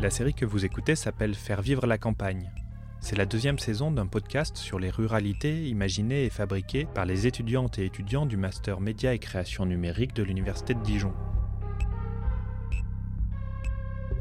La 0.00 0.10
série 0.10 0.32
que 0.32 0.46
vous 0.46 0.64
écoutez 0.64 0.94
s'appelle 0.94 1.34
Faire 1.34 1.60
vivre 1.60 1.84
la 1.84 1.98
campagne. 1.98 2.52
C'est 3.00 3.16
la 3.16 3.26
deuxième 3.26 3.58
saison 3.58 3.90
d'un 3.90 4.06
podcast 4.06 4.56
sur 4.56 4.78
les 4.78 4.90
ruralités 4.90 5.68
imaginées 5.68 6.24
et 6.24 6.30
fabriquées 6.30 6.86
par 6.94 7.04
les 7.04 7.26
étudiantes 7.26 7.80
et 7.80 7.86
étudiants 7.86 8.24
du 8.24 8.36
Master 8.36 8.80
Média 8.80 9.12
et 9.12 9.18
Création 9.18 9.66
Numérique 9.66 10.14
de 10.14 10.22
l'Université 10.22 10.74
de 10.74 10.82
Dijon. 10.82 11.12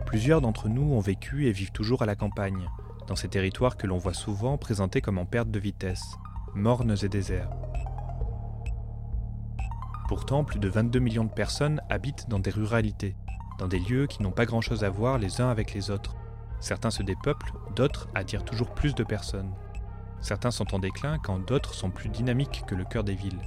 Plusieurs 0.08 0.42
d'entre 0.42 0.68
nous 0.68 0.96
ont 0.96 1.00
vécu 1.00 1.46
et 1.46 1.52
vivent 1.52 1.72
toujours 1.72 2.02
à 2.02 2.08
la 2.08 2.16
campagne, 2.16 2.72
dans 3.06 3.16
ces 3.16 3.30
territoires 3.30 3.78
que 3.78 3.86
l'on 3.86 4.00
voit 4.00 4.16
souvent 4.16 4.58
présentés 4.58 5.02
comme 5.02 5.20
en 5.20 5.26
perte 5.28 5.52
de 5.52 5.60
vitesse, 5.60 6.16
mornes 6.56 6.96
et 7.04 7.08
déserts. 7.08 7.52
Pourtant, 10.08 10.44
plus 10.44 10.60
de 10.60 10.70
22 10.70 10.98
millions 10.98 11.26
de 11.26 11.30
personnes 11.30 11.84
habitent 11.88 12.28
dans 12.30 12.40
des 12.40 12.50
ruralités, 12.50 13.16
dans 13.58 13.68
des 13.68 13.80
lieux 13.80 14.08
qui 14.08 14.22
n'ont 14.22 14.32
pas 14.32 14.46
grand-chose 14.46 14.84
à 14.84 14.90
voir 14.90 15.18
les 15.18 15.42
uns 15.42 15.50
avec 15.50 15.74
les 15.74 15.90
autres. 15.92 16.16
Certains 16.60 16.92
se 16.92 17.04
dépeuplent, 17.04 17.54
d'autres 17.76 18.08
attirent 18.16 18.46
toujours 18.46 18.74
plus 18.74 18.96
de 18.96 19.04
personnes. 19.04 19.52
Certains 20.22 20.52
sont 20.52 20.74
en 20.74 20.80
déclin 20.80 21.18
quand 21.20 21.40
d'autres 21.40 21.74
sont 21.74 21.90
plus 21.90 22.10
dynamiques 22.10 22.64
que 22.68 22.76
le 22.76 22.84
cœur 22.84 23.04
des 23.04 23.16
villes. 23.16 23.42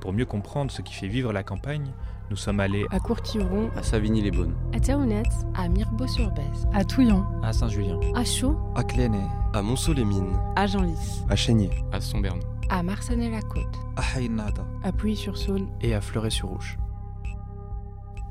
Pour 0.00 0.12
mieux 0.12 0.26
comprendre 0.26 0.70
ce 0.70 0.82
qui 0.82 0.94
fait 0.94 1.08
vivre 1.08 1.32
la 1.32 1.42
campagne, 1.42 1.92
nous 2.30 2.36
sommes 2.36 2.60
allés 2.60 2.86
à 2.90 3.00
Courtivron, 3.00 3.70
à 3.76 3.82
Savigny-les-Beaunes, 3.82 4.54
à 4.72 4.80
Théounette, 4.80 5.32
à 5.54 5.68
Mirbeau-sur-Bèze, 5.68 6.68
à 6.72 6.84
Touillon, 6.84 7.24
à 7.42 7.52
Saint-Julien, 7.52 7.98
à 8.14 8.24
Chaux, 8.24 8.56
à 8.76 8.84
Clénet, 8.84 9.18
à 9.52 9.62
Monceau-les-Mines, 9.62 10.38
à 10.56 10.66
Genlis, 10.66 11.24
à 11.28 11.36
Chénier, 11.36 11.70
à 11.92 12.00
Somberne, 12.00 12.40
à 12.68 12.82
Marsanne-la-Côte, 12.82 13.76
à 13.96 14.16
Haïnada, 14.16 14.64
à 14.84 14.92
Puy-sur-Saône 14.92 15.68
et 15.80 15.94
à 15.94 16.00
Fleuret-sur-Rouge 16.00 16.78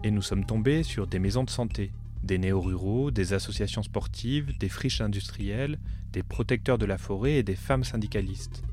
et 0.04 0.12
nous 0.12 0.22
sommes 0.22 0.46
tombés 0.46 0.84
sur 0.84 1.08
des 1.08 1.20
maisons 1.20 1.44
de 1.44 1.50
santé, 1.50 1.92
des 2.24 2.38
néo-ruraux, 2.38 3.12
des 3.12 3.34
associations 3.34 3.84
sportives, 3.84 4.58
des 4.58 4.70
friches 4.70 5.02
industrielles, 5.02 5.80
des 6.12 6.24
protecteurs 6.24 6.78
de 6.78 6.86
la 6.86 6.98
forêt 6.98 7.34
et 7.34 7.44
des 7.44 7.56
femmes 7.56 7.84
syndicalistes. 7.84 8.64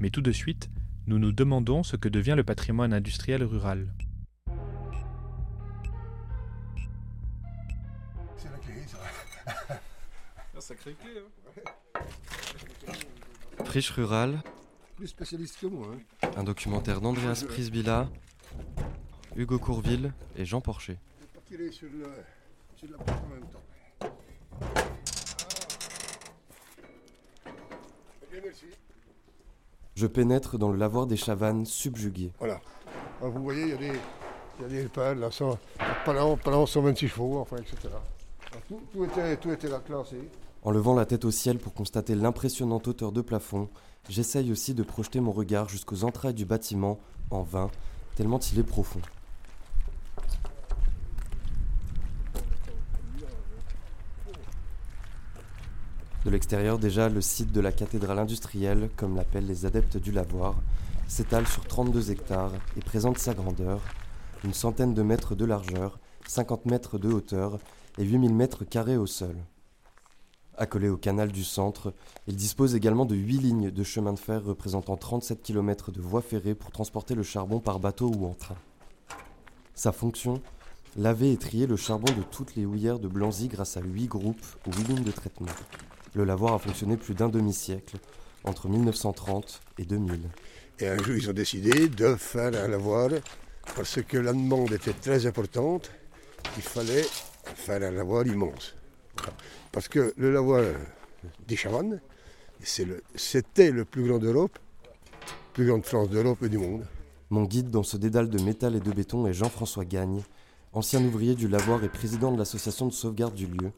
Mais 0.00 0.10
tout 0.10 0.22
de 0.22 0.32
suite, 0.32 0.70
nous 1.06 1.18
nous 1.18 1.32
demandons 1.32 1.82
ce 1.82 1.96
que 1.96 2.08
devient 2.08 2.34
le 2.36 2.44
patrimoine 2.44 2.92
industriel 2.92 3.42
rural. 3.44 3.92
C'est 8.36 8.50
la 8.50 8.58
clé, 8.58 8.74
ça. 10.58 10.74
Clé, 10.74 10.94
hein. 11.16 12.02
Friche 13.64 13.90
rurale. 13.90 14.42
Plus 14.96 15.08
spécialiste 15.08 15.58
que 15.60 15.66
moi. 15.66 15.88
Hein. 15.92 16.30
Un 16.36 16.44
documentaire 16.44 17.00
d'Andreas 17.00 17.44
Prisbilla 17.46 18.08
Hugo 19.36 19.58
Courville 19.58 20.14
et 20.36 20.46
Jean 20.46 20.62
Porcher. 20.62 20.98
Je 29.94 30.06
pénètre 30.06 30.58
dans 30.58 30.70
le 30.70 30.78
lavoir 30.78 31.06
des 31.06 31.16
Chavannes 31.16 31.66
subjugué. 31.66 32.32
Voilà. 32.38 32.60
vous 33.20 33.42
voyez, 33.42 33.62
il 33.62 33.68
y 33.68 33.72
a 33.72 33.76
des, 33.76 33.92
il 34.58 34.62
y 34.62 34.64
a 34.64 34.82
des 34.82 34.88
pales, 34.88 35.18
là, 35.18 35.30
100, 35.30 35.58
pas 36.04 36.66
126 36.66 37.08
chevaux, 37.08 37.38
enfin, 37.38 37.56
etc. 37.56 37.76
tout, 38.68 38.80
tout, 38.92 39.04
était, 39.04 39.36
tout 39.36 39.52
était 39.52 39.68
là 39.68 39.80
classé. 39.80 40.16
En 40.62 40.70
levant 40.70 40.94
la 40.94 41.04
tête 41.04 41.26
au 41.26 41.30
ciel 41.30 41.58
pour 41.58 41.74
constater 41.74 42.14
l'impressionnante 42.14 42.88
hauteur 42.88 43.12
de 43.12 43.20
plafond, 43.20 43.68
j'essaye 44.08 44.50
aussi 44.50 44.72
de 44.72 44.82
projeter 44.82 45.20
mon 45.20 45.32
regard 45.32 45.68
jusqu'aux 45.68 46.04
entrailles 46.04 46.34
du 46.34 46.46
bâtiment, 46.46 46.98
en 47.30 47.42
vain, 47.42 47.70
tellement 48.16 48.38
il 48.38 48.58
est 48.58 48.62
profond. 48.62 49.00
De 56.26 56.30
l'extérieur 56.32 56.80
déjà, 56.80 57.08
le 57.08 57.20
site 57.20 57.52
de 57.52 57.60
la 57.60 57.70
cathédrale 57.70 58.18
industrielle, 58.18 58.90
comme 58.96 59.14
l'appellent 59.14 59.46
les 59.46 59.64
adeptes 59.64 59.96
du 59.96 60.10
lavoir, 60.10 60.56
s'étale 61.06 61.46
sur 61.46 61.64
32 61.64 62.10
hectares 62.10 62.50
et 62.76 62.80
présente 62.80 63.18
sa 63.18 63.32
grandeur, 63.32 63.80
une 64.42 64.52
centaine 64.52 64.92
de 64.92 65.02
mètres 65.02 65.36
de 65.36 65.44
largeur, 65.44 66.00
50 66.26 66.66
mètres 66.66 66.98
de 66.98 67.12
hauteur 67.12 67.60
et 67.96 68.02
8000 68.02 68.34
mètres 68.34 68.64
carrés 68.64 68.96
au 68.96 69.06
sol. 69.06 69.36
Accolé 70.58 70.88
au 70.88 70.96
canal 70.96 71.30
du 71.30 71.44
centre, 71.44 71.94
il 72.26 72.34
dispose 72.34 72.74
également 72.74 73.06
de 73.06 73.14
8 73.14 73.38
lignes 73.38 73.70
de 73.70 73.84
chemin 73.84 74.12
de 74.12 74.18
fer 74.18 74.42
représentant 74.42 74.96
37 74.96 75.44
km 75.44 75.92
de 75.92 76.00
voies 76.00 76.22
ferrées 76.22 76.56
pour 76.56 76.72
transporter 76.72 77.14
le 77.14 77.22
charbon 77.22 77.60
par 77.60 77.78
bateau 77.78 78.10
ou 78.12 78.26
en 78.26 78.34
train. 78.34 78.56
Sa 79.76 79.92
fonction 79.92 80.42
Laver 80.96 81.30
et 81.30 81.36
trier 81.36 81.68
le 81.68 81.76
charbon 81.76 82.12
de 82.12 82.22
toutes 82.24 82.56
les 82.56 82.66
houillères 82.66 82.98
de 82.98 83.06
Blanzy 83.06 83.46
grâce 83.46 83.76
à 83.76 83.80
8 83.80 84.08
groupes 84.08 84.46
ou 84.66 84.72
8 84.72 84.88
lignes 84.88 85.04
de 85.04 85.12
traitement. 85.12 85.46
Le 86.16 86.24
lavoir 86.24 86.54
a 86.54 86.58
fonctionné 86.58 86.96
plus 86.96 87.12
d'un 87.12 87.28
demi-siècle, 87.28 87.98
entre 88.44 88.70
1930 88.70 89.60
et 89.76 89.84
2000. 89.84 90.22
Et 90.78 90.88
un 90.88 90.96
jour, 90.96 91.14
ils 91.14 91.28
ont 91.28 91.34
décidé 91.34 91.90
de 91.90 92.14
faire 92.14 92.54
un 92.54 92.68
lavoir 92.68 93.10
parce 93.76 94.00
que 94.00 94.16
la 94.16 94.32
demande 94.32 94.72
était 94.72 94.94
très 94.94 95.26
importante. 95.26 95.90
Il 96.56 96.62
fallait 96.62 97.04
faire 97.44 97.82
un 97.82 97.90
lavoir 97.90 98.26
immense. 98.26 98.76
Parce 99.72 99.88
que 99.88 100.14
le 100.16 100.32
lavoir 100.32 100.64
des 101.46 101.56
Chavannes, 101.56 102.00
c'était 102.62 103.70
le, 103.70 103.84
plus 103.84 104.08
grand 104.08 104.18
d'Europe, 104.18 104.58
plus 105.52 105.66
grand 105.66 105.76
de 105.76 105.84
France 105.84 106.08
d'Europe 106.08 106.42
et 106.42 106.48
du 106.48 106.56
monde. 106.56 106.86
Mon 107.28 107.44
guide 107.44 107.68
dans 107.68 107.82
ce 107.82 107.98
dédale 107.98 108.30
de 108.30 108.42
métal 108.42 108.74
et 108.74 108.80
de 108.80 108.90
béton 108.90 109.26
est 109.26 109.34
Jean-François 109.34 109.84
Gagne, 109.84 110.22
ancien 110.72 111.04
ouvrier 111.04 111.34
du 111.34 111.46
lavoir 111.46 111.84
et 111.84 111.90
président 111.90 112.32
de 112.32 112.38
l'association 112.38 112.86
de 112.86 112.92
sauvegarde 112.92 113.34
du 113.34 113.48
lieu, 113.48 113.70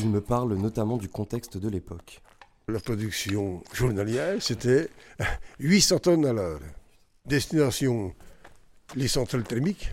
il 0.00 0.08
me 0.08 0.20
parle 0.20 0.54
notamment 0.54 0.96
du 0.96 1.08
contexte 1.08 1.58
de 1.58 1.68
l'époque. 1.68 2.20
La 2.68 2.80
production 2.80 3.62
journalière, 3.72 4.40
c'était 4.40 4.88
800 5.58 5.98
tonnes 5.98 6.26
à 6.26 6.32
l'heure. 6.32 6.60
Destination, 7.26 8.14
les 8.94 9.08
centrales 9.08 9.42
thermiques, 9.44 9.90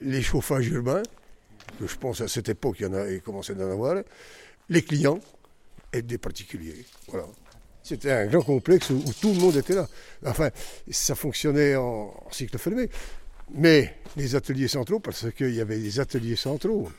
les 0.00 0.22
chauffages 0.22 0.68
urbains, 0.68 1.02
que 1.78 1.86
je 1.86 1.96
pense 1.96 2.20
à 2.20 2.28
cette 2.28 2.48
époque, 2.48 2.76
il 2.80 2.84
y 2.84 2.86
en 2.86 2.94
a, 2.94 3.08
il 3.10 3.22
commençait 3.22 3.54
d'en 3.54 3.70
avoir, 3.70 4.02
les 4.68 4.82
clients 4.82 5.20
et 5.92 6.02
des 6.02 6.18
particuliers. 6.18 6.84
Voilà. 7.08 7.26
C'était 7.82 8.10
un 8.10 8.26
grand 8.26 8.42
complexe 8.42 8.90
où, 8.90 9.02
tout 9.20 9.32
le 9.32 9.40
monde 9.40 9.56
était 9.56 9.74
là. 9.74 9.88
Enfin, 10.24 10.50
ça 10.90 11.14
fonctionnait 11.14 11.76
en 11.76 12.12
cycle 12.32 12.58
fermé. 12.58 12.90
Mais 13.54 13.94
les 14.16 14.34
ateliers 14.34 14.66
centraux, 14.66 14.98
parce 14.98 15.30
qu'il 15.30 15.54
y 15.54 15.60
avait 15.60 15.78
des 15.78 16.00
ateliers 16.00 16.34
centraux, 16.34 16.90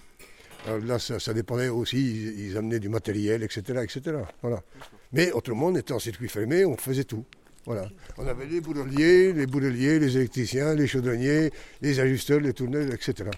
euh, 0.67 0.79
là, 0.85 0.99
ça, 0.99 1.33
dépendait 1.33 1.69
aussi, 1.69 2.33
ils, 2.37 2.57
amenaient 2.57 2.79
du 2.79 2.89
matériel, 2.89 3.43
etc. 3.43 3.81
etc. 3.83 4.17
Voilà. 4.41 4.61
Mais 5.13 5.31
autrement, 5.31 5.67
on 5.67 5.75
était 5.75 5.93
en 5.93 5.99
circuit 5.99 6.27
fermé, 6.29 6.65
on 6.65 6.75
faisait 6.75 7.03
tout. 7.03 7.25
Voilà. 7.65 7.89
On 8.17 8.25
avait 8.25 8.45
les 8.45 8.61
bouleliers, 8.61 9.33
les 9.33 9.45
bouleliers, 9.45 9.99
les 9.99 10.17
électriciens, 10.17 10.73
les 10.73 10.87
chaudronniers, 10.87 11.51
les 11.81 11.99
ajusteurs, 11.99 12.39
les 12.39 12.53
tourneurs, 12.53 12.93
etc. 12.93 13.29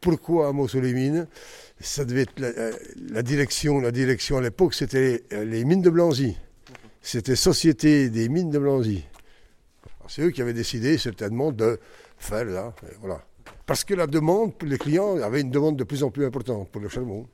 Pourquoi 0.00 0.48
à 0.48 0.52
Mossoles-les-Mines 0.52 1.26
Ça 1.80 2.04
devait 2.04 2.22
être 2.22 2.40
euh, 2.40 2.72
la, 3.10 3.22
direction. 3.22 3.80
La 3.80 3.90
direction 3.90 4.38
à 4.38 4.40
l'époque, 4.40 4.74
c'était 4.74 5.24
euh, 5.32 5.44
les 5.44 5.64
mines 5.64 5.82
de 5.82 5.90
Blanzy. 5.90 6.36
C'était 7.00 7.36
Société 7.36 8.10
des 8.10 8.28
mines 8.28 8.50
de 8.50 8.58
Blanzy. 8.58 9.04
C'est 10.08 10.22
eux 10.22 10.30
qui 10.30 10.42
avaient 10.42 10.52
décidé 10.52 10.98
certainement 10.98 11.52
de 11.52 11.78
faire 12.18 12.44
là. 12.44 12.74
Voilà. 13.00 13.24
Parce 13.66 13.84
que 13.84 13.94
la 13.94 14.06
demande, 14.06 14.52
les 14.62 14.78
clients 14.78 15.16
avaient 15.18 15.40
une 15.40 15.50
demande 15.50 15.76
de 15.76 15.84
plus 15.84 16.02
en 16.02 16.10
plus 16.10 16.24
importante 16.24 16.70
pour 16.70 16.80
le 16.80 16.88
charbon. 16.88 17.26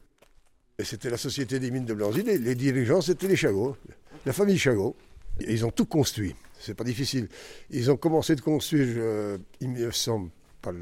Et 0.78 0.84
c'était 0.84 1.10
la 1.10 1.18
Société 1.18 1.58
des 1.58 1.70
mines 1.70 1.84
de 1.84 1.94
Blanzy, 1.94 2.22
les, 2.22 2.54
dirigeants, 2.54 3.02
c'était 3.02 3.28
les 3.28 3.36
Chagots, 3.36 3.76
la 4.24 4.32
famille 4.32 4.58
Chagot. 4.58 4.96
ils 5.40 5.64
ont 5.64 5.70
tout 5.70 5.86
construit, 5.86 6.34
c'est 6.58 6.75
pas 6.75 6.84
difficile. 6.84 7.28
Ils 7.70 7.90
ont 7.90 7.96
commencé 7.96 8.34
de 8.34 8.40
construire, 8.40 8.88
euh, 8.96 9.38
il 9.60 9.69
me 9.69 9.90
semble, 9.90 10.31
par 10.62 10.72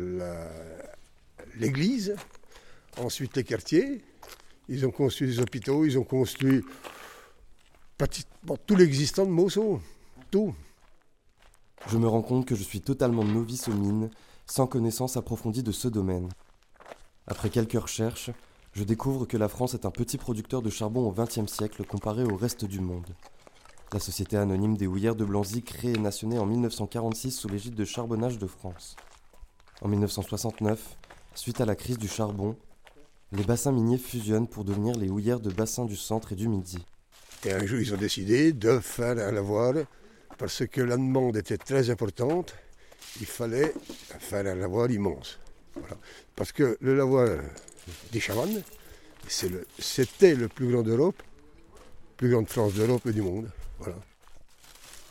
l'église, 1.59 2.15
ensuite 2.99 3.37
les 3.37 3.45
quartiers, 3.45 4.01
ils 4.69 4.87
ont 4.87 4.91
construit 4.93 5.27
des 5.27 5.41
hôpitaux, 5.41 5.85
ils 5.85 5.99
ont 5.99 6.05
construit 6.05 6.63
tout 8.67 8.77
l'existant 8.77 9.27
de 9.27 9.31
Mosso, 9.31 9.81
tout. 10.31 10.55
Je 11.89 11.99
me 11.99 12.07
rends 12.07 12.23
compte 12.23 12.47
que 12.47 12.55
je 12.55 12.63
suis 12.63 12.81
totalement 12.81 13.25
novice 13.25 13.69
aux 13.69 13.75
mines 13.75 14.11
sans 14.51 14.67
connaissance 14.67 15.17
approfondie 15.17 15.63
de 15.63 15.71
ce 15.71 15.87
domaine. 15.87 16.29
Après 17.29 17.51
quelques 17.51 17.81
recherches, 17.81 18.31
je 18.73 18.83
découvre 18.83 19.25
que 19.25 19.37
la 19.37 19.49
France 19.49 19.75
est 19.75 19.87
un 19.87 19.93
petit 19.93 20.19
producteur 20.19 20.61
de 20.61 20.71
charbon 20.71 21.09
au 21.09 21.13
XXe 21.13 21.47
siècle 21.47 21.85
comparé 21.85 22.25
au 22.25 22.35
reste 22.35 22.65
du 22.65 22.81
monde. 22.81 23.07
La 23.93 24.01
Société 24.01 24.37
anonyme 24.37 24.77
des 24.77 24.89
houillères 24.89 25.15
de 25.15 25.25
Blanzy, 25.25 25.63
créée 25.63 25.93
et 25.93 25.99
nationée 25.99 26.39
en 26.39 26.47
1946 26.47 27.31
sous 27.31 27.49
l'égide 27.49 27.77
de 27.77 27.85
Charbonnage 27.85 28.39
de 28.39 28.47
France. 28.49 28.97
En 29.83 29.89
1969, 29.89 30.97
suite 31.37 31.61
à 31.61 31.65
la 31.65 31.77
crise 31.77 31.99
du 31.99 32.09
charbon, 32.09 32.57
les 33.31 33.45
bassins 33.45 33.73
miniers 33.73 33.99
fusionnent 33.99 34.49
pour 34.49 34.65
devenir 34.65 34.97
les 34.97 35.09
houillères 35.09 35.41
de 35.41 35.51
bassin 35.51 35.85
du 35.85 35.97
centre 35.97 36.33
et 36.33 36.37
du 36.37 36.49
midi. 36.49 36.85
Et 37.45 37.53
un 37.53 37.65
jour, 37.65 37.79
ils 37.79 37.95
ont 37.95 37.99
décidé 37.99 38.53
de 38.53 38.81
faire 38.81 39.17
un 39.17 39.31
lavoir 39.31 39.75
parce 40.39 40.67
que 40.67 40.81
la 40.81 40.97
demande 40.97 41.37
était 41.37 41.57
très 41.57 41.91
importante 41.91 42.55
il 43.19 43.27
fallait 43.27 43.75
faire 44.19 44.47
un 44.47 44.55
lavoir 44.55 44.91
immense. 44.91 45.39
Parce 46.37 46.53
que 46.53 46.77
le 46.81 46.97
lavoir 46.97 47.29
des 48.13 48.21
Chavannes, 48.21 48.63
c'était 49.29 50.35
le, 50.35 50.49
plus 50.49 50.71
grand 50.71 50.83
d'Europe, 50.83 51.23
plus 52.17 52.31
grand 52.31 52.45
France 52.49 52.75
d'Europe 52.75 53.07
et 53.07 53.13
du 53.13 53.23
monde. 53.23 53.51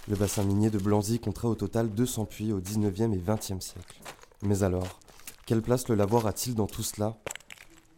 Le 0.08 0.16
bassin 0.16 0.44
minier 0.44 0.70
de 0.70 0.78
Blanzy 0.78 1.20
comptera 1.20 1.50
au 1.50 1.56
total 1.56 1.90
200 1.90 2.26
puits 2.26 2.52
au 2.52 2.60
19e 2.60 3.14
et 3.14 3.20
20e 3.20 3.62
siècle. 3.62 4.00
Mais 4.42 4.64
alors, 4.64 5.00
quelle 5.46 5.62
place 5.62 5.88
le 5.88 5.96
lavoir 5.96 6.26
a-t-il 6.26 6.56
dans 6.56 6.68
tout 6.68 6.84
cela? 6.84 7.18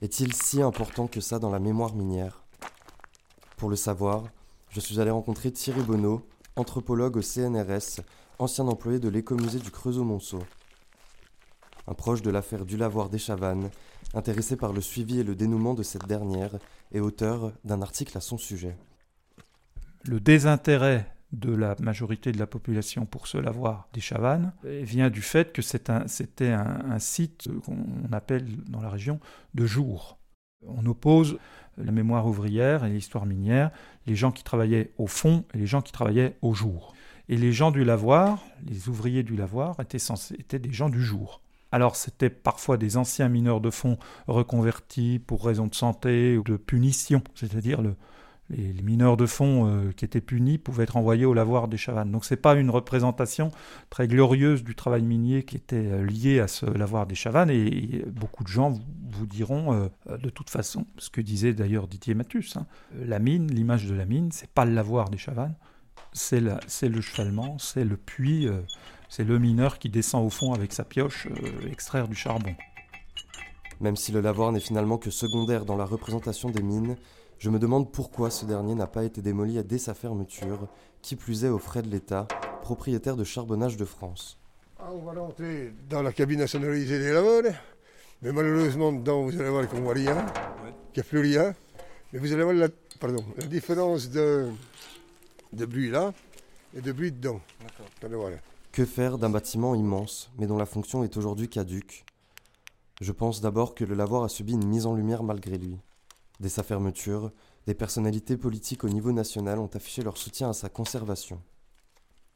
Est-il 0.02 0.34
si 0.34 0.62
important 0.62 1.08
que 1.08 1.22
ça 1.22 1.40
dans 1.40 1.52
la 1.52 1.60
mémoire 1.60 1.94
minière? 1.96 2.44
Pour 3.58 3.70
le 3.70 3.76
savoir, 3.76 4.26
je 4.70 4.80
suis 4.80 5.00
allé 5.00 5.12
rencontrer 5.12 5.52
Thierry 5.52 5.82
Bonneau, 5.82 6.26
anthropologue 6.56 7.18
au 7.18 7.22
CNRS, 7.22 8.02
ancien 8.40 8.68
employé 8.68 9.00
de 9.00 9.10
l'écomusée 9.10 9.60
du 9.60 9.72
Creusot-Monceau. 9.72 10.44
Un 11.88 11.94
proche 11.94 12.22
de 12.22 12.30
l'affaire 12.30 12.66
du 12.66 12.78
lavoir 12.78 13.10
des 13.10 13.18
Chavannes, 13.18 13.70
intéressé 14.14 14.56
par 14.56 14.74
le 14.74 14.82
suivi 14.82 15.20
et 15.20 15.24
le 15.24 15.36
dénouement 15.36 15.74
de 15.74 15.84
cette 15.84 16.08
dernière, 16.08 16.52
et 16.92 17.00
auteur 17.00 17.52
d'un 17.64 17.82
article 17.82 18.18
à 18.18 18.22
son 18.22 18.38
sujet. 18.38 18.76
Le 20.04 20.20
désintérêt 20.20 21.12
de 21.32 21.54
la 21.54 21.76
majorité 21.80 22.32
de 22.32 22.40
la 22.40 22.48
population 22.48 23.06
pour 23.06 23.28
ce 23.28 23.38
lavoir 23.38 23.88
des 23.94 24.02
Chavannes 24.02 24.52
vient 24.64 25.10
du 25.10 25.22
fait 25.22 25.54
que 25.54 25.62
c'était 25.62 26.52
un, 26.52 27.00
site 27.00 27.50
qu'on 27.64 28.12
appelle 28.12 28.46
dans 28.68 28.82
la 28.82 28.90
région 28.90 29.20
de 29.54 29.66
jour. 29.66 30.18
On 30.68 30.86
oppose 30.86 31.38
la 31.78 31.92
mémoire 31.92 32.28
ouvrière 32.28 32.86
et 32.86 32.90
l'histoire 32.90 33.26
minière, 33.26 33.72
les 34.08 34.16
gens 34.16 34.32
qui 34.32 34.44
travaillaient 34.44 34.92
au 34.98 35.08
fond 35.08 35.46
et 35.54 35.58
les 35.58 35.68
gens 35.68 35.82
qui 35.82 35.92
travaillaient 35.92 36.38
au 36.42 36.54
jour. 36.54 36.94
Et 37.30 37.38
les 37.38 37.52
gens 37.52 37.72
du 37.72 37.84
lavoir, 37.84 38.44
les 38.66 38.90
ouvriers 38.90 39.24
du 39.24 39.36
lavoir, 39.36 39.80
étaient, 39.80 39.98
étaient 40.38 40.60
des 40.60 40.74
gens 40.74 40.90
du 40.90 41.02
jour. 41.02 41.42
Alors 41.72 41.96
c'était 41.96 42.30
parfois 42.30 42.78
des 42.78 42.98
anciens 42.98 43.30
mineurs 43.30 43.62
de 43.62 43.70
fond 43.70 43.98
reconvertis 44.28 45.20
pour 45.20 45.46
raisons 45.46 45.68
de 45.68 45.76
santé 45.76 46.38
ou 46.38 46.44
de 46.44 46.58
punition, 46.58 47.24
c'est-à-dire 47.34 47.82
le, 47.82 47.96
les, 48.52 48.82
mineurs 48.82 49.18
de 49.18 49.26
fond 49.26 49.68
euh, 49.68 49.92
qui 49.92 50.06
étaient 50.06 50.22
punis 50.22 50.58
pouvaient 50.58 50.84
être 50.84 50.98
envoyés 50.98 51.26
au 51.26 51.34
lavoir 51.34 51.68
des 51.68 51.78
Chavannes. 51.78 52.12
Donc 52.12 52.26
ce 52.26 52.34
n'est 52.34 52.40
pas 52.40 52.56
une 52.56 52.70
représentation 52.70 53.52
très 53.90 54.08
glorieuse 54.08 54.64
du 54.64 54.76
travail 54.76 55.04
minier 55.04 55.44
qui 55.44 55.56
était 55.56 55.76
euh, 55.76 56.06
lié 56.06 56.40
à 56.40 56.48
ce 56.48 56.66
lavoir 56.66 57.08
des 57.08 57.16
Chavannes, 57.16 57.50
et, 57.50 58.04
beaucoup 58.08 58.44
de 58.44 58.50
gens 58.50 58.78
vous, 59.10 59.26
diront 59.26 59.74
euh, 59.74 60.18
de 60.18 60.30
toute 60.30 60.50
façon, 60.50 60.86
ce 60.98 61.10
que 61.10 61.22
disait 61.22 61.54
d'ailleurs 61.54 61.88
Didier 61.88 62.14
Mathus, 62.14 62.54
hein, 62.56 62.66
la 63.00 63.20
mine, 63.20 63.52
l'image 63.52 63.86
de 63.86 63.94
la 63.94 64.06
mine, 64.06 64.32
c'est 64.32 64.50
pas 64.50 64.66
le 64.66 64.74
lavoir 64.74 65.10
des 65.10 65.18
Chavannes, 65.18 65.56
c'est 66.14 66.40
le 66.40 67.02
chevalement, 67.02 67.58
c'est 67.58 67.84
le 67.84 67.98
puits, 67.98 68.48
c'est 69.10 69.24
le 69.24 69.40
mineur 69.40 69.80
qui 69.80 69.90
descend 69.90 70.26
au 70.26 70.30
fond 70.30 70.54
avec 70.54 70.74
sa 70.74 70.84
pioche 70.84 71.28
extraire 71.70 72.08
du 72.08 72.16
charbon. 72.16 72.56
Même 73.80 73.96
si 73.96 74.12
le 74.12 74.22
lavoir 74.22 74.52
n'est 74.52 74.60
finalement 74.60 74.98
que 74.98 75.10
secondaire 75.10 75.66
dans 75.66 75.76
la 75.76 75.86
représentation 75.86 76.50
des 76.50 76.62
mines, 76.62 76.98
je 77.40 77.50
me 77.50 77.58
demande 77.58 77.92
pourquoi 77.92 78.30
ce 78.30 78.46
dernier 78.46 78.76
n'a 78.76 78.86
pas 78.86 79.04
été 79.04 79.24
démoli 79.24 79.62
dès 79.64 79.80
sa 79.80 79.96
fermeture, 79.96 80.68
qui 81.02 81.16
plus 81.16 81.44
est 81.46 81.50
aux 81.50 81.58
frais 81.58 81.82
de 81.82 81.90
l'État, 81.90 82.28
propriétaire 82.62 83.16
de 83.16 83.24
Charbonnage 83.24 83.78
de 83.78 83.86
France. 83.86 84.38
Ah, 84.80 84.90
on 84.94 85.00
va 85.00 85.20
rentrer 85.20 85.74
dans 85.90 86.04
la 86.04 86.14
cabine 86.14 86.40
nationalisée 86.40 87.00
des 87.00 87.12
laveurs, 87.12 87.52
mais 88.22 88.32
malheureusement 88.32 88.92
dedans 88.92 89.24
vous 89.24 89.42
allez 89.42 89.50
voir 89.50 89.68
qu'on 89.68 89.82
voit 89.82 89.96
rien, 89.96 90.28
qu'il 90.94 91.02
n'y 91.02 91.08
a 91.08 91.10
plus 91.10 91.20
rien. 91.20 91.56
Mais 92.14 92.20
vous 92.20 92.32
allez 92.32 92.44
voir 92.44 92.56
la, 92.56 92.68
pardon, 93.00 93.26
la 93.36 93.48
différence 93.48 94.12
de, 94.12 94.50
de 95.54 95.66
bruit 95.66 95.90
là 95.90 96.14
et 96.76 96.82
de 96.82 96.92
bruit 96.92 97.12
dedans. 97.12 97.42
Que 98.72 98.86
faire 98.86 99.18
d'un 99.18 99.30
bâtiment 99.30 99.76
immense, 99.76 100.32
mais 100.38 100.48
dont 100.48 100.58
la 100.58 100.66
fonction 100.66 101.04
est 101.04 101.18
aujourd'hui 101.18 101.50
caduque? 101.50 102.06
Je 103.02 103.12
pense 103.12 103.42
d'abord 103.42 103.76
que 103.76 103.84
le 103.84 103.96
lavoir 103.96 104.24
a 104.24 104.30
subi 104.30 104.54
une 104.54 104.68
mise 104.68 104.86
en 104.86 104.94
lumière 104.94 105.24
malgré 105.24 105.58
lui. 105.58 105.78
Dès 106.40 106.50
sa 106.50 106.64
fermeture, 106.64 107.32
des 107.68 107.74
personnalités 107.74 108.38
politiques 108.38 108.84
au 108.84 108.90
niveau 108.90 109.12
national 109.12 109.60
ont 109.60 109.70
affiché 109.74 110.04
leur 110.04 110.18
soutien 110.18 110.50
à 110.50 110.54
sa 110.54 110.70
conservation. 110.70 111.42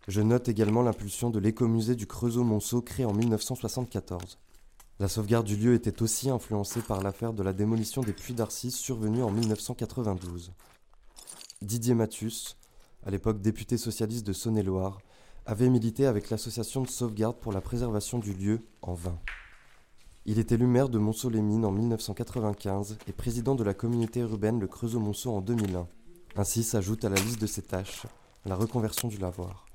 Je 0.08 0.22
note 0.22 0.50
également 0.50 0.84
l'impulsion 0.84 1.32
de 1.32 1.40
l'écomusée 1.40 1.96
du 1.96 2.06
Creusot-Monceau 2.06 2.82
créé 2.82 3.06
en 3.06 3.14
1974. 3.14 4.38
La 5.00 5.08
sauvegarde 5.08 5.46
du 5.46 5.56
lieu 5.56 5.74
était 5.74 6.02
aussi 6.04 6.30
influencée 6.30 6.82
par 6.82 7.02
l'affaire 7.02 7.34
de 7.34 7.44
la 7.44 7.54
démolition 7.54 8.02
des 8.02 8.14
puits 8.14 8.36
d'Arcis 8.36 8.72
survenue 8.72 9.24
en 9.24 9.32
1992. 9.32 10.52
Didier 11.62 11.96
Mathus, 11.96 12.56
à 13.06 13.12
l'époque 13.12 13.42
député 13.42 13.78
socialiste 13.78 14.26
de 14.26 14.34
Saône-et-Loire, 14.34 15.00
avait 15.46 15.70
milité 15.70 16.08
avec 16.08 16.30
l'association 16.30 16.82
de 16.82 16.88
sauvegarde 16.88 17.38
pour 17.38 17.54
la 17.54 17.62
préservation 17.62 18.18
du 18.18 18.34
lieu 18.34 18.62
en 18.82 18.94
vain. 18.94 19.18
Il 20.26 20.40
est 20.40 20.52
élu 20.52 20.66
maire 20.66 20.90
de 20.90 20.98
Monceau-les-Mines 20.98 21.66
en 21.66 21.72
1995 21.72 22.98
et 23.08 23.12
président 23.12 23.54
de 23.54 23.64
la 23.64 23.76
communauté 23.76 24.22
urbaine 24.22 24.60
Le 24.60 24.66
Creusot-Monceau 24.66 25.32
en 25.32 25.42
2001. 25.42 25.88
Ainsi 26.36 26.64
s'ajoute 26.64 27.06
à 27.06 27.10
la 27.10 27.16
liste 27.16 27.40
de 27.40 27.48
ses 27.48 27.62
tâches 27.62 28.08
la 28.46 28.56
reconversion 28.56 29.08
du 29.08 29.18
lavoir. 29.18 29.66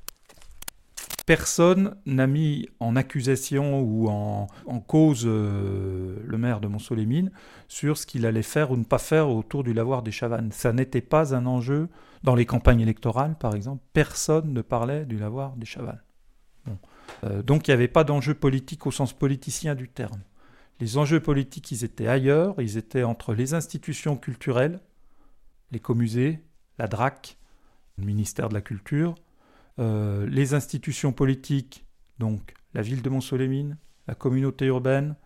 Personne 1.30 1.94
n'a 2.06 2.26
mis 2.26 2.68
en 2.80 2.96
accusation 2.96 3.82
ou 3.82 4.08
en, 4.08 4.48
cause 4.80 5.22
euh, 5.26 6.16
le 6.24 6.38
maire 6.38 6.58
de 6.58 6.66
Monceau-les-Mines 6.66 7.30
sur 7.68 7.96
ce 7.96 8.04
qu'il 8.04 8.26
allait 8.26 8.42
faire 8.42 8.72
ou 8.72 8.76
ne 8.76 8.82
pas 8.82 8.98
faire 8.98 9.28
autour 9.28 9.62
du 9.62 9.72
lavoir 9.72 10.02
des 10.02 10.10
Chavannes. 10.10 10.50
Ça 10.50 10.72
n'était 10.72 11.00
pas 11.00 11.32
un 11.32 11.46
enjeu 11.46 11.88
dans 12.24 12.34
les 12.34 12.46
campagnes 12.46 12.80
électorales, 12.80 13.36
par 13.38 13.54
exemple. 13.54 13.80
Personne 13.92 14.52
ne 14.52 14.60
parlait 14.60 15.04
du 15.04 15.18
lavoir 15.18 15.54
des 15.54 15.66
Chavannes. 15.66 16.02
Euh, 17.22 17.44
donc 17.44 17.68
il 17.68 17.70
n'y 17.70 17.74
avait 17.74 17.86
pas 17.86 18.02
d'enjeu 18.02 18.34
politique 18.34 18.84
au 18.88 18.90
sens 18.90 19.12
politicien 19.12 19.76
du 19.76 19.88
terme. 19.88 20.22
Les 20.80 20.98
enjeux 20.98 21.20
politiques, 21.20 21.70
ils 21.70 21.84
étaient 21.84 22.08
ailleurs, 22.08 22.60
ils 22.60 22.76
étaient 22.76 23.04
entre 23.04 23.34
les 23.34 23.54
institutions 23.54 24.16
culturelles, 24.16 24.80
l'écomusée, 25.70 26.42
la 26.80 26.88
DRAC, 26.88 27.38
le 27.98 28.04
ministère 28.04 28.48
de 28.48 28.54
la 28.54 28.62
Culture, 28.62 29.14
euh, 29.80 30.26
les 30.28 30.52
institutions 30.54 31.12
politiques, 31.12 31.86
donc 32.18 32.54
la 32.74 32.82
ville 32.82 33.00
de 33.00 33.08
Montsolémine, 33.08 33.78
la 34.06 34.14
communauté 34.14 34.66
urbaine, 34.66 35.16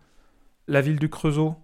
la 0.67 0.81
ville 0.81 0.97
du 0.97 1.09
Creusot, 1.09 1.55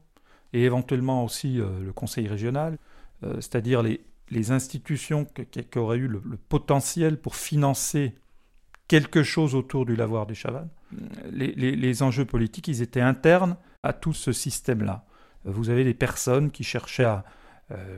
et 0.53 0.63
éventuellement 0.63 1.23
aussi 1.23 1.61
euh, 1.61 1.79
le 1.83 1.93
conseil 1.93 2.27
régional, 2.27 2.77
euh, 3.23 3.35
c'est-à-dire 3.35 3.81
les, 3.81 4.01
institutions 4.51 5.25
qui, 5.25 5.79
auraient 5.79 5.97
eu 5.97 6.07
le, 6.07 6.21
potentiel 6.49 7.19
pour 7.19 7.35
financer 7.35 8.15
quelque 8.87 9.23
chose 9.23 9.55
autour 9.55 9.85
du 9.85 9.95
lavoir 9.95 10.25
des 10.25 10.35
Chavannes. 10.35 10.69
Les, 11.31 11.53
les 11.53 12.03
enjeux 12.03 12.25
politiques, 12.25 12.67
ils 12.67 12.81
étaient 12.81 13.01
internes 13.01 13.55
à 13.83 13.93
tout 13.93 14.13
ce 14.13 14.33
système-là. 14.33 15.05
Vous 15.45 15.69
avez 15.69 15.83
des 15.83 15.93
personnes 15.93 16.51
qui 16.51 16.63
cherchaient 16.63 17.05
à 17.05 17.23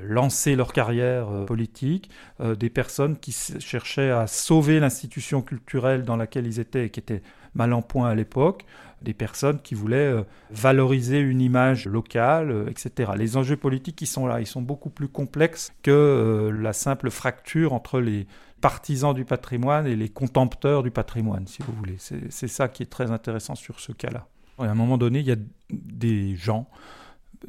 lancer 0.04 0.56
leur 0.56 0.74
carrière 0.74 1.30
euh, 1.30 1.46
politique, 1.46 2.10
euh, 2.40 2.56
des 2.56 2.70
personnes 2.70 3.18
qui 3.18 3.32
cherchaient 3.60 4.12
à 4.12 4.28
sauver 4.28 4.80
l'institution 4.80 5.42
culturelle 5.42 6.04
dans 6.04 6.16
laquelle 6.16 6.48
ils 6.48 6.60
étaient 6.60 6.86
et 6.86 6.90
qui 6.90 7.00
était 7.00 7.22
mal 7.56 7.74
en 7.74 7.82
point 7.82 8.10
à 8.10 8.16
l'époque, 8.16 8.66
des 9.02 9.14
personnes 9.14 9.60
qui 9.62 9.76
voulaient 9.76 10.12
valoriser 10.50 11.20
une 11.20 11.42
image 11.42 11.86
locale, 11.88 12.66
etc. 12.70 13.12
Les 13.18 13.36
enjeux 13.38 13.58
politiques, 13.58 14.02
ils 14.02 14.08
sont 14.08 14.26
là, 14.26 14.40
ils 14.40 14.48
sont 14.48 14.62
beaucoup 14.62 14.90
plus 14.90 15.10
complexes 15.10 15.74
que 15.84 16.50
la 16.58 16.74
simple 16.74 17.12
fracture 17.12 17.74
entre 17.74 18.00
les 18.00 18.26
partisans 18.62 19.14
du 19.14 19.26
patrimoine 19.26 19.86
et 19.86 19.98
les 19.98 20.08
contempteurs 20.08 20.84
du 20.84 20.90
patrimoine, 20.90 21.46
si 21.48 21.62
vous 21.62 21.74
voulez. 21.74 21.98
C'est 22.00 22.48
ça 22.48 22.70
qui 22.70 22.82
est 22.82 22.90
très 22.90 23.12
intéressant 23.12 23.56
sur 23.56 23.82
ce 23.82 23.92
cas-là. 23.92 24.26
À 24.58 24.64
un 24.64 24.74
moment 24.74 24.98
donné, 24.98 25.20
il 25.20 25.26
y 25.26 25.34
a 25.34 25.38
des 25.70 26.36
gens 26.38 26.70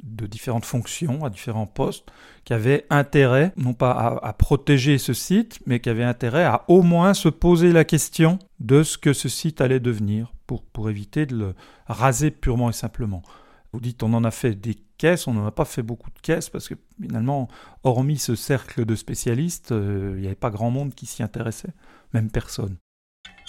de 0.02 0.26
différentes 0.26 0.64
fonctions, 0.64 1.24
à 1.24 1.30
différents 1.30 1.66
postes, 1.66 2.10
qui 2.44 2.52
avaient 2.52 2.86
intérêt, 2.90 3.52
non 3.56 3.72
pas 3.72 3.92
à, 4.22 4.32
protéger 4.32 4.98
ce 4.98 5.12
site, 5.12 5.60
mais 5.66 5.80
qui 5.80 5.88
avaient 5.88 6.04
intérêt 6.04 6.44
à 6.44 6.64
au 6.68 6.82
moins 6.82 7.14
se 7.14 7.28
poser 7.28 7.72
la 7.72 7.84
question 7.84 8.38
de 8.60 8.82
ce 8.82 8.98
que 8.98 9.12
ce 9.12 9.28
site 9.28 9.60
allait 9.60 9.80
devenir, 9.80 10.32
pour, 10.46 10.62
pour 10.62 10.90
éviter 10.90 11.26
de 11.26 11.36
le 11.36 11.54
raser 11.86 12.30
purement 12.30 12.70
et 12.70 12.74
simplement. 12.74 13.22
Vous 13.72 13.80
dites, 13.80 14.02
on 14.02 14.12
en 14.12 14.24
a 14.24 14.30
fait 14.30 14.54
des 14.54 14.76
caisses, 14.98 15.26
on 15.26 15.34
n'en 15.34 15.46
a 15.46 15.50
pas 15.50 15.64
fait 15.64 15.82
beaucoup 15.82 16.10
de 16.10 16.20
caisses, 16.20 16.48
parce 16.48 16.68
que 16.68 16.74
finalement, 17.00 17.48
hormis 17.82 18.18
ce 18.18 18.34
cercle 18.34 18.84
de 18.84 18.94
spécialistes, 18.94 19.72
euh, 19.72 20.14
il 20.16 20.20
n'y 20.20 20.26
avait 20.26 20.36
pas 20.36 20.50
grand 20.50 20.70
monde 20.70 20.94
qui 20.94 21.06
s'y 21.06 21.22
intéressait, 21.22 21.72
même 22.12 22.30
personne. 22.30 22.76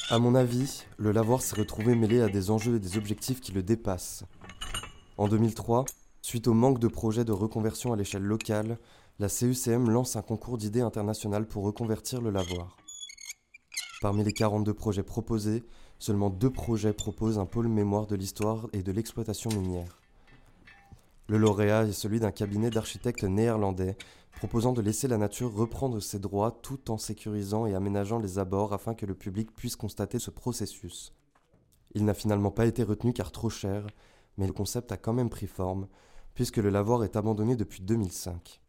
À 0.10 0.20
mon 0.20 0.36
avis, 0.36 0.86
le 0.98 1.12
lavoir 1.12 1.42
s'est 1.42 1.56
retrouvé 1.56 1.96
mêlé 1.96 2.22
à 2.22 2.30
des 2.30 2.52
enjeux 2.52 2.76
et 2.76 2.80
des 2.80 2.98
objectifs 2.98 3.42
qui 3.42 3.52
le 3.52 3.64
dépassent. 3.64 4.24
En 5.18 5.28
2003, 5.28 5.86
suite 6.26 6.48
au 6.48 6.56
manque 6.56 6.80
de 6.80 6.88
projets 6.88 7.24
de 7.24 7.32
reconversion 7.32 7.94
à 7.94 7.96
l'échelle 7.96 8.24
locale, 8.24 8.80
la 9.20 9.30
CUCM 9.30 9.92
lance 9.92 10.16
un 10.16 10.24
concours 10.24 10.58
d'idées 10.58 10.82
internationales 10.82 11.46
pour 11.46 11.64
reconvertir 11.64 12.20
le 12.20 12.32
lavoir. 12.32 12.78
Parmi 14.02 14.24
les 14.24 14.34
42 14.34 14.74
projets 14.74 15.04
proposés, 15.04 15.64
seulement 16.00 16.32
deux 16.32 16.50
projets 16.50 16.94
proposent 16.94 17.38
un 17.38 17.46
pôle 17.46 17.68
mémoire 17.68 18.08
de 18.08 18.16
l'histoire 18.16 18.68
et 18.74 18.82
de 18.82 18.92
l'exploitation 18.92 19.52
minière. 19.52 20.02
Le 21.28 21.38
lauréat 21.38 21.84
est 21.84 21.94
celui 21.94 22.20
d'un 22.20 22.32
cabinet 22.32 22.72
d'architectes 22.72 23.24
néerlandais 23.24 23.96
proposant 24.36 24.74
de 24.74 24.82
laisser 24.82 25.08
la 25.08 25.20
nature 25.20 25.54
reprendre 25.54 26.00
ses 26.00 26.18
droits 26.18 26.58
tout 26.64 26.90
en 26.90 26.98
sécurisant 26.98 27.68
et 27.68 27.76
aménageant 27.76 28.18
les 28.18 28.40
abords 28.40 28.74
afin 28.74 28.96
que 28.96 29.06
le 29.06 29.14
public 29.14 29.56
puisse 29.56 29.76
constater 29.76 30.18
ce 30.18 30.32
processus. 30.32 31.14
Il 31.94 32.04
n'a 32.04 32.16
finalement 32.16 32.50
pas 32.50 32.66
été 32.66 32.82
retenu 32.82 33.14
car 33.14 33.32
trop 33.32 33.52
cher, 33.52 33.86
mais 34.40 34.48
le 34.48 34.54
concept 34.54 34.92
a 34.92 34.98
quand 34.98 35.14
même 35.14 35.30
pris 35.30 35.46
forme, 35.46 35.88
puisque 36.36 36.58
le 36.58 36.70
lavoir 36.70 37.04
est 37.04 37.16
abandonné 37.16 37.56
depuis 37.56 37.82
2005. 37.82 38.62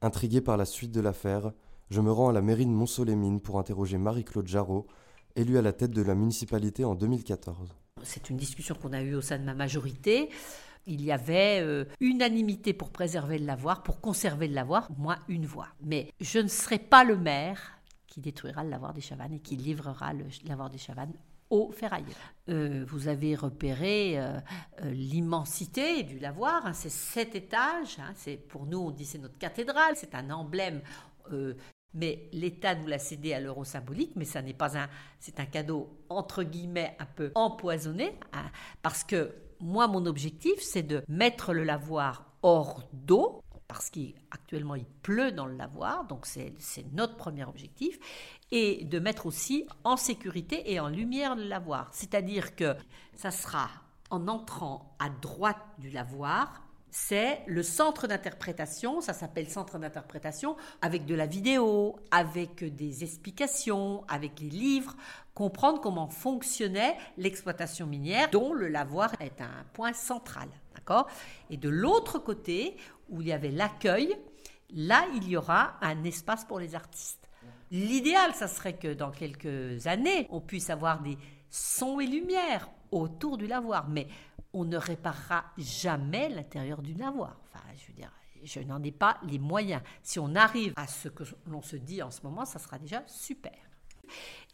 Intrigué 0.00 0.40
par 0.40 0.56
la 0.56 0.64
suite 0.64 0.92
de 0.92 1.00
l'affaire, 1.00 1.52
je 1.90 2.00
me 2.00 2.12
rends 2.12 2.28
à 2.28 2.32
la 2.32 2.40
mairie 2.40 2.66
de 2.66 2.70
Montsolémine 2.70 3.40
pour 3.40 3.58
interroger 3.58 3.98
Marie-Claude 3.98 4.46
Jarreau, 4.46 4.86
élue 5.34 5.58
à 5.58 5.62
la 5.62 5.72
tête 5.72 5.90
de 5.90 6.02
la 6.02 6.14
municipalité 6.14 6.84
en 6.84 6.94
2014. 6.94 7.74
C'est 8.04 8.30
une 8.30 8.36
discussion 8.36 8.76
qu'on 8.76 8.92
a 8.92 9.02
eue 9.02 9.16
au 9.16 9.20
sein 9.20 9.38
de 9.38 9.44
ma 9.44 9.54
majorité. 9.54 10.30
Il 10.86 11.04
y 11.04 11.10
avait 11.10 11.60
euh, 11.60 11.84
unanimité 12.00 12.72
pour 12.72 12.90
préserver 12.90 13.38
le 13.38 13.44
lavoir, 13.44 13.82
pour 13.82 14.00
conserver 14.00 14.46
le 14.46 14.54
lavoir, 14.54 14.88
moi 14.96 15.18
une 15.28 15.44
voix. 15.44 15.68
Mais 15.82 16.12
je 16.20 16.38
ne 16.38 16.48
serai 16.48 16.78
pas 16.78 17.02
le 17.02 17.16
maire 17.16 17.80
qui 18.06 18.20
détruira 18.20 18.62
le 18.62 18.70
lavoir 18.70 18.94
des 18.94 19.00
Chavannes 19.00 19.34
et 19.34 19.40
qui 19.40 19.56
livrera 19.56 20.12
le 20.12 20.24
lavoir 20.46 20.70
des 20.70 20.78
Chavannes 20.78 21.12
aux 21.50 21.72
ferrailleurs. 21.72 22.34
Euh, 22.48 22.84
vous 22.86 23.08
avez 23.08 23.34
repéré 23.34 24.18
euh, 24.18 24.38
l'immensité 24.84 26.02
du 26.02 26.18
lavoir, 26.18 26.66
hein, 26.66 26.72
c'est 26.72 26.90
sept 26.90 27.34
étages, 27.34 27.98
hein, 27.98 28.12
c'est 28.16 28.36
pour 28.36 28.66
nous 28.66 28.78
on 28.78 28.90
dit 28.90 29.04
c'est 29.04 29.18
notre 29.18 29.38
cathédrale, 29.38 29.94
c'est 29.96 30.14
un 30.14 30.30
emblème 30.30 30.80
mais 31.94 32.28
l'État 32.32 32.74
nous 32.74 32.86
l'a 32.86 32.98
cédé 32.98 33.32
à 33.32 33.40
l'euro 33.40 33.64
symbolique, 33.64 34.12
mais 34.16 34.24
ça 34.24 34.42
n'est 34.42 34.54
pas 34.54 34.78
un, 34.78 34.88
c'est 35.18 35.40
un 35.40 35.46
cadeau 35.46 35.88
entre 36.08 36.42
guillemets 36.42 36.96
un 36.98 37.06
peu 37.06 37.32
empoisonné, 37.34 38.18
hein, 38.32 38.50
parce 38.82 39.04
que 39.04 39.34
moi 39.60 39.88
mon 39.88 40.06
objectif 40.06 40.60
c'est 40.60 40.82
de 40.82 41.02
mettre 41.08 41.52
le 41.52 41.64
lavoir 41.64 42.32
hors 42.42 42.88
d'eau, 42.92 43.42
parce 43.68 43.90
qu'actuellement 43.90 44.74
il 44.74 44.86
pleut 45.02 45.30
dans 45.30 45.46
le 45.46 45.54
lavoir, 45.54 46.06
donc 46.06 46.24
c'est, 46.26 46.54
notre 46.92 47.16
premier 47.16 47.44
objectif, 47.44 47.98
et 48.50 48.84
de 48.84 48.98
mettre 48.98 49.26
aussi 49.26 49.66
en 49.84 49.96
sécurité 49.96 50.72
et 50.72 50.80
en 50.80 50.88
lumière 50.88 51.36
le 51.36 51.44
lavoir, 51.44 51.90
c'est-à-dire 51.92 52.56
que 52.56 52.74
ça 53.14 53.30
sera 53.30 53.68
en 54.10 54.26
entrant 54.26 54.96
à 54.98 55.10
droite 55.10 55.62
du 55.78 55.90
lavoir, 55.90 56.62
c'est 56.90 57.42
le 57.46 57.62
centre 57.62 58.06
d'interprétation, 58.06 59.02
ça 59.02 59.12
s'appelle 59.12 59.50
centre 59.50 59.78
d'interprétation, 59.78 60.56
avec 60.80 61.04
de 61.04 61.14
la 61.14 61.26
vidéo, 61.26 61.96
avec 62.10 62.64
des 62.74 63.04
explications, 63.04 64.04
avec 64.08 64.40
les 64.40 64.48
livres, 64.48 64.96
comprendre 65.34 65.82
comment 65.82 66.08
fonctionnait 66.08 66.96
l'exploitation 67.18 67.86
minière, 67.86 68.30
dont 68.30 68.54
le 68.54 68.68
lavoir 68.68 69.12
est 69.20 69.42
un 69.42 69.66
point 69.74 69.92
central. 69.92 70.48
Et 71.50 71.56
de 71.56 71.68
l'autre 71.68 72.18
côté, 72.18 72.76
où 73.08 73.20
il 73.20 73.28
y 73.28 73.32
avait 73.32 73.50
l'accueil, 73.50 74.16
là, 74.70 75.06
il 75.14 75.28
y 75.28 75.36
aura 75.36 75.78
un 75.80 76.04
espace 76.04 76.44
pour 76.44 76.58
les 76.58 76.74
artistes. 76.74 77.28
L'idéal, 77.70 78.34
ça 78.34 78.48
serait 78.48 78.76
que 78.76 78.94
dans 78.94 79.10
quelques 79.10 79.86
années, 79.86 80.26
on 80.30 80.40
puisse 80.40 80.70
avoir 80.70 81.00
des 81.02 81.18
sons 81.50 82.00
et 82.00 82.06
lumières 82.06 82.70
autour 82.90 83.36
du 83.36 83.46
lavoir. 83.46 83.88
Mais 83.88 84.08
on 84.52 84.64
ne 84.64 84.76
réparera 84.76 85.44
jamais 85.58 86.28
l'intérieur 86.30 86.80
du 86.80 86.94
lavoir. 86.94 87.36
Enfin, 87.44 87.64
je 87.76 87.88
veux 87.88 87.94
dire, 87.94 88.10
je 88.42 88.60
n'en 88.60 88.82
ai 88.82 88.92
pas 88.92 89.18
les 89.24 89.38
moyens. 89.38 89.82
Si 90.02 90.18
on 90.18 90.34
arrive 90.34 90.72
à 90.76 90.86
ce 90.86 91.08
que 91.08 91.24
l'on 91.46 91.62
se 91.62 91.76
dit 91.76 92.02
en 92.02 92.10
ce 92.10 92.22
moment, 92.22 92.44
ça 92.44 92.58
sera 92.58 92.78
déjà 92.78 93.02
super. 93.06 93.52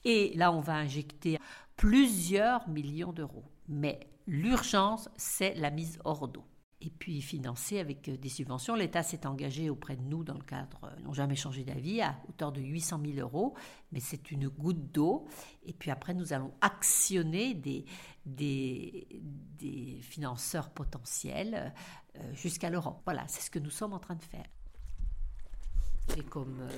Et 0.05 0.33
là, 0.35 0.53
on 0.53 0.61
va 0.61 0.75
injecter 0.75 1.39
plusieurs 1.77 2.69
millions 2.69 3.13
d'euros. 3.13 3.45
Mais 3.69 4.01
l'urgence, 4.27 5.09
c'est 5.17 5.55
la 5.55 5.71
mise 5.71 5.99
hors 6.05 6.27
d'eau 6.27 6.45
et 6.85 6.91
puis 6.91 7.23
financer 7.23 7.79
avec 7.79 8.09
euh, 8.09 8.17
des 8.17 8.29
subventions. 8.29 8.75
L'État 8.75 9.03
s'est 9.03 9.27
engagé 9.27 9.71
auprès 9.71 9.97
de 9.97 10.03
nous 10.03 10.23
dans 10.23 10.35
le 10.35 10.45
cadre, 10.45 10.81
euh, 10.85 11.01
n'ont 11.01 11.13
jamais 11.13 11.37
changé 11.37 11.65
d'avis, 11.65 12.03
à 12.03 12.17
hauteur 12.29 12.53
de 12.53 12.61
800 12.61 13.01
000 13.05 13.19
euros, 13.19 13.55
mais 13.93 14.01
c'est 14.01 14.31
une 14.31 14.49
goutte 14.49 14.93
d'eau. 14.93 15.27
Et 15.65 15.73
puis 15.73 15.91
après, 15.91 16.15
nous 16.15 16.33
allons 16.33 16.53
actionner 16.61 17.55
des, 17.55 17.85
des, 18.27 19.07
des 19.59 19.99
financeurs 20.03 20.71
potentiels 20.71 21.73
euh, 22.17 22.35
jusqu'à 22.35 22.71
l'Europe. 22.71 23.01
Voilà, 23.05 23.25
c'est 23.29 23.43
ce 23.43 23.51
que 23.51 23.59
nous 23.59 23.71
sommes 23.71 23.95
en 23.95 24.01
train 24.01 24.17
de 24.17 24.23
faire. 24.23 24.47
Et 26.19 26.23
comme 26.23 26.69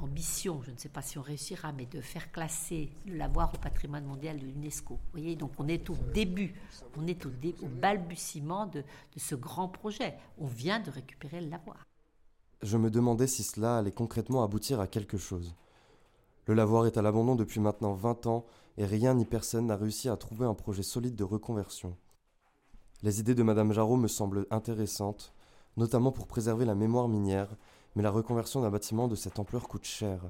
ambition, 0.00 0.62
je 0.62 0.70
ne 0.70 0.76
sais 0.76 0.88
pas 0.88 1.02
si 1.02 1.18
on 1.18 1.22
réussira, 1.22 1.72
mais 1.72 1.86
de 1.86 2.00
faire 2.00 2.30
classer 2.32 2.90
le 3.06 3.16
lavoir 3.16 3.52
au 3.54 3.58
patrimoine 3.58 4.04
mondial 4.04 4.38
de 4.38 4.44
l'UNESCO. 4.44 4.94
Vous 4.94 5.10
voyez, 5.12 5.36
donc 5.36 5.52
on 5.58 5.68
est 5.68 5.90
au 5.90 5.96
début, 6.14 6.54
on 6.96 7.06
est 7.06 7.24
au, 7.26 7.30
balbutiement 7.66 8.66
de, 8.66 8.84
ce 9.16 9.34
grand 9.34 9.68
projet. 9.68 10.14
On 10.38 10.46
vient 10.46 10.80
de 10.80 10.90
récupérer 10.90 11.40
le 11.40 11.48
lavoir. 11.48 11.86
Je 12.62 12.76
me 12.76 12.90
demandais 12.90 13.26
si 13.26 13.42
cela 13.42 13.78
allait 13.78 13.92
concrètement 13.92 14.42
aboutir 14.42 14.80
à 14.80 14.86
quelque 14.86 15.18
chose. 15.18 15.54
Le 16.46 16.54
lavoir 16.54 16.86
est 16.86 16.96
à 16.96 17.02
l'abandon 17.02 17.34
depuis 17.34 17.60
maintenant 17.60 17.92
20 17.92 18.26
ans 18.26 18.46
et 18.78 18.86
rien 18.86 19.14
ni 19.14 19.24
personne 19.24 19.66
n'a 19.66 19.76
réussi 19.76 20.08
à 20.08 20.16
trouver 20.16 20.46
un 20.46 20.54
projet 20.54 20.82
solide 20.82 21.14
de 21.14 21.24
reconversion. 21.24 21.96
Les 23.02 23.20
idées 23.20 23.34
de 23.34 23.42
Madame 23.42 23.72
Jarreau 23.72 23.96
me 23.96 24.08
semblent 24.08 24.46
intéressantes, 24.50 25.32
notamment 25.76 26.10
pour 26.10 26.26
préserver 26.26 26.64
la 26.64 26.74
mémoire 26.74 27.06
minière 27.06 27.54
mais 27.96 28.02
la 28.02 28.10
reconversion 28.10 28.60
d'un 28.60 28.70
bâtiment 28.70 29.08
de 29.08 29.14
cette 29.14 29.38
ampleur 29.38 29.68
coûte 29.68 29.84
cher. 29.84 30.20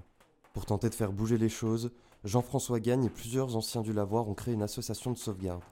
Pour 0.54 0.66
tenter 0.66 0.88
de 0.88 0.94
faire 0.94 1.12
bouger 1.12 1.38
les 1.38 1.48
choses, 1.48 1.90
Jean-François 2.24 2.80
Gagne 2.80 3.04
et 3.04 3.10
plusieurs 3.10 3.56
anciens 3.56 3.82
du 3.82 3.92
lavoir 3.92 4.28
ont 4.28 4.34
créé 4.34 4.54
une 4.54 4.62
association 4.62 5.12
de 5.12 5.18
sauvegarde. 5.18 5.62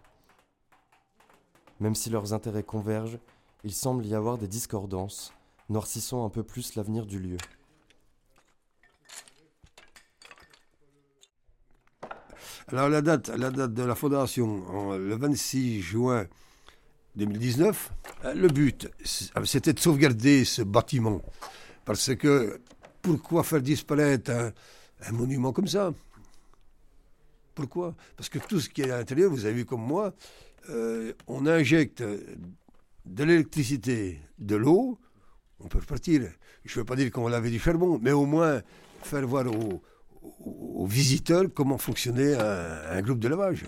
Même 1.80 1.94
si 1.94 2.08
leurs 2.08 2.32
intérêts 2.32 2.62
convergent, 2.62 3.18
il 3.64 3.72
semble 3.72 4.06
y 4.06 4.14
avoir 4.14 4.38
des 4.38 4.48
discordances, 4.48 5.32
noircissant 5.68 6.24
un 6.24 6.30
peu 6.30 6.42
plus 6.42 6.76
l'avenir 6.76 7.06
du 7.06 7.18
lieu. 7.18 7.36
Alors 12.68 12.88
la 12.88 13.00
date, 13.00 13.28
la 13.28 13.50
date 13.50 13.74
de 13.74 13.82
la 13.82 13.94
fondation, 13.94 14.96
le 14.96 15.14
26 15.16 15.82
juin 15.82 16.26
2019, 17.14 17.92
le 18.34 18.48
but, 18.48 18.88
c'était 19.44 19.72
de 19.72 19.78
sauvegarder 19.78 20.44
ce 20.44 20.62
bâtiment. 20.62 21.22
Parce 21.86 22.14
que 22.16 22.60
pourquoi 23.00 23.44
faire 23.44 23.62
disparaître 23.62 24.32
un, 24.32 25.12
monument 25.12 25.52
comme 25.52 25.68
ça? 25.68 25.94
Pourquoi? 27.54 27.94
Parce 28.16 28.28
que 28.28 28.40
tout 28.40 28.60
ce 28.60 28.68
qui 28.68 28.82
est 28.82 28.90
à 28.90 28.98
l'intérieur, 28.98 29.30
vous 29.30 29.46
avez 29.46 29.54
vu 29.54 29.64
comme 29.64 29.82
moi, 29.82 30.12
euh, 30.68 31.12
on 31.28 31.46
injecte 31.46 32.02
de 32.02 33.24
l'électricité, 33.24 34.20
de 34.38 34.56
l'eau, 34.56 34.98
on 35.60 35.68
peut 35.68 35.78
repartir. 35.78 36.22
Je 36.64 36.74
ne 36.74 36.80
veux 36.80 36.84
pas 36.84 36.96
dire 36.96 37.10
qu'on 37.12 37.22
va 37.22 37.30
laver 37.30 37.50
du 37.50 37.60
charbon, 37.60 38.00
mais 38.02 38.10
au 38.10 38.26
moins 38.26 38.62
faire 39.02 39.24
voir 39.24 39.46
aux, 39.46 40.86
visiteurs 40.86 41.44
comment 41.54 41.78
fonctionnait 41.78 42.34
un, 42.34 43.00
groupe 43.00 43.20
de 43.20 43.28
lavage. 43.28 43.64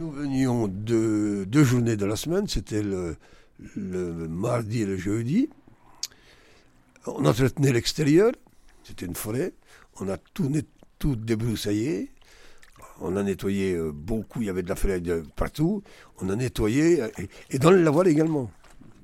Nous 0.00 0.10
venions 0.10 0.66
de 0.66 1.44
deux 1.46 1.62
journées 1.62 1.96
de 1.96 2.06
la 2.06 2.16
semaine, 2.16 2.48
c'était 2.48 2.82
le 2.82 3.16
mardi 4.28 4.82
et 4.82 4.86
le 4.86 4.96
jeudi. 4.96 5.48
On 7.06 7.24
entretenait 7.24 7.72
l'extérieur, 7.72 8.32
c'était 8.82 9.06
une 9.06 9.14
forêt, 9.14 9.52
on 10.00 10.08
a 10.08 10.16
tout, 10.16 10.50
tout 10.98 11.16
débroussaillé, 11.16 12.10
on 13.00 13.16
a 13.16 13.22
nettoyé 13.22 13.74
euh, 13.74 13.92
beaucoup, 13.92 14.42
il 14.42 14.46
y 14.46 14.50
avait 14.50 14.62
de 14.62 14.68
la 14.68 14.76
forêt 14.76 15.00
partout, 15.36 15.82
on 16.20 16.28
a 16.30 16.36
nettoyé, 16.36 17.04
et, 17.50 17.58
dans 17.58 17.70
le 17.70 17.82
lavoir 17.82 18.06
également. 18.06 18.50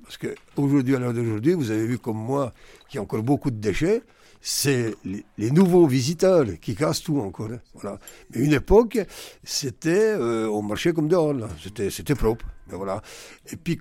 Parce 0.03 0.17
qu'aujourd'hui, 0.17 0.95
à 0.95 0.99
l'heure 0.99 1.13
d'aujourd'hui, 1.13 1.53
vous 1.53 1.71
avez 1.71 1.85
vu 1.85 1.97
comme 1.97 2.17
moi 2.17 2.53
qu'il 2.89 2.97
y 2.97 2.99
a 2.99 3.01
encore 3.03 3.23
beaucoup 3.23 3.51
de 3.51 3.57
déchets, 3.57 4.03
c'est 4.41 4.93
les, 5.05 5.51
nouveaux 5.51 5.87
visiteurs 5.87 6.45
qui 6.59 6.75
cassent 6.75 7.01
tout 7.01 7.19
encore. 7.19 7.49
Hein, 7.49 7.61
voilà. 7.73 7.97
Mais 8.29 8.41
une 8.43 8.51
époque, 8.51 8.99
c'était, 9.41 10.13
euh, 10.13 10.49
on 10.49 10.61
marchait 10.61 10.91
comme 10.91 11.07
dehors, 11.07 11.33
C'était, 11.63 11.89
c'était 11.89 12.15
propre. 12.15 12.45
Mais 12.67 12.75
voilà. 12.75 13.01
Et 13.49 13.55
puis, 13.55 13.79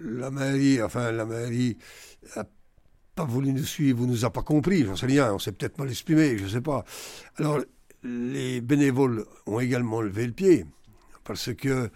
la 0.00 0.30
mairie, 0.30 0.80
enfin, 0.82 1.12
la 1.12 1.26
mairie 1.26 1.76
a 2.34 2.44
pas 3.18 3.24
voulu 3.24 3.52
nous 3.52 3.64
suivre, 3.64 3.98
vous 3.98 4.06
nous 4.06 4.24
a 4.24 4.30
pas 4.30 4.42
compris, 4.42 4.84
j'en 4.84 4.94
sais 4.94 5.06
rien, 5.06 5.34
on 5.34 5.40
s'est 5.40 5.50
peut-être 5.50 5.76
mal 5.78 5.90
exprimé, 5.90 6.38
je 6.38 6.46
sais 6.46 6.60
pas. 6.60 6.84
Alors, 7.36 7.58
les 8.04 8.60
bénévoles 8.60 9.26
ont 9.46 9.58
également 9.58 10.00
levé 10.00 10.24
le 10.24 10.32
pied, 10.32 10.64
parce 11.24 11.52
que 11.52 11.68
euh, 11.68 11.88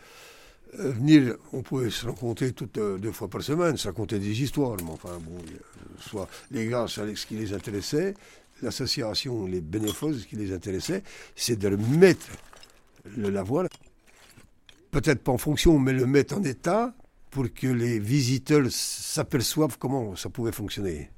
venir, 0.75 1.37
on 1.53 1.63
pouvait 1.63 1.91
se 1.91 2.07
rencontrer 2.07 2.53
toutes 2.53 2.77
euh, 2.79 2.99
deux 2.99 3.13
fois 3.13 3.29
par 3.29 3.41
semaine, 3.41 3.77
ça 3.77 3.93
comptait 3.93 4.19
des 4.19 4.43
histoires, 4.43 4.77
mais 4.85 4.91
enfin 4.91 5.17
bon, 5.21 5.37
soit 6.01 6.29
les 6.51 6.67
gars, 6.67 6.87
ce 6.89 7.25
qui 7.25 7.35
les 7.35 7.53
intéressait, 7.53 8.15
l'association, 8.61 9.47
les 9.47 9.61
bénévoles, 9.61 10.19
ce 10.19 10.27
qui 10.27 10.35
les 10.35 10.53
intéressait, 10.53 11.05
c'est 11.37 11.57
de 11.57 11.69
mettre 11.69 12.27
le 13.17 13.31
lavoir, 13.31 13.69
peut-être 14.91 15.23
pas 15.23 15.31
en 15.31 15.39
fonction, 15.39 15.79
mais 15.79 15.93
le 15.93 16.07
mettre 16.07 16.37
en 16.37 16.43
état 16.43 16.93
pour 17.33 17.53
que 17.53 17.67
les 17.67 17.99
visiteurs 17.99 18.67
s'aperçoivent 18.71 19.79
comment 19.79 20.15
ça 20.15 20.29
pouvait 20.29 20.53
fonctionner. 20.53 21.11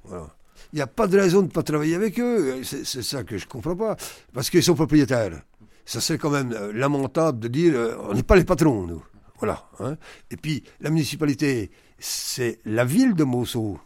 Il 0.73 0.76
n'y 0.76 0.80
a 0.80 0.87
pas 0.87 1.09
de 1.09 1.18
raison 1.18 1.40
de 1.40 1.47
ne 1.47 1.50
pas 1.50 1.64
travailler 1.64 1.97
avec 1.97 2.18
eux. 2.21 2.62
C'est 2.62 3.02
ça 3.02 3.25
que 3.25 3.37
je 3.37 3.44
ne 3.44 3.50
comprends 3.50 3.75
pas. 3.76 3.97
Parce 4.33 4.49
qu'ils 4.49 4.62
sont 4.62 4.76
propriétaires. 4.76 5.42
Ça 5.85 6.00
serait 6.00 6.16
quand 6.16 6.30
même 6.30 6.52
euh, 6.52 6.73
lamentable 6.73 7.40
de 7.40 7.49
dire 7.49 7.75
euh, 7.75 7.97
on 8.09 8.14
n'est 8.14 8.23
pas 8.23 8.37
les 8.37 8.44
patrons, 8.44 8.87
nous. 8.87 9.04
Voilà. 9.38 9.68
Hein. 9.80 9.99
Et 10.30 10.37
puis, 10.37 10.64
la 10.80 10.88
municipalité, 10.88 11.71
c'est 11.99 12.61
la 12.64 12.87
ville 12.87 13.14
de 13.14 13.25
Mosso 13.25 13.78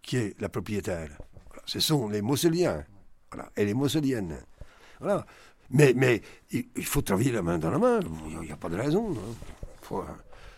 qui 0.00 0.18
est 0.18 0.40
la 0.40 0.48
propriétaire. 0.48 1.08
Ce 1.64 1.80
sont 1.80 2.08
les 2.08 2.22
Mosseliens 2.22 2.84
voilà, 3.32 3.50
et 3.56 3.64
les 3.64 3.74
Mosseliennes. 3.74 4.36
Voilà. 5.00 5.26
Mais, 5.70 5.94
mais 5.96 6.20
il 6.52 6.84
faut 6.84 7.00
travailler 7.00 7.32
la 7.32 7.42
main 7.42 7.58
dans 7.58 7.70
la 7.70 7.78
main, 7.78 8.00
il 8.28 8.40
n'y 8.40 8.52
a, 8.52 8.56
pas 8.56 8.68
de 8.68 8.76
raison. 8.76 9.12
Hein. 9.12 10.04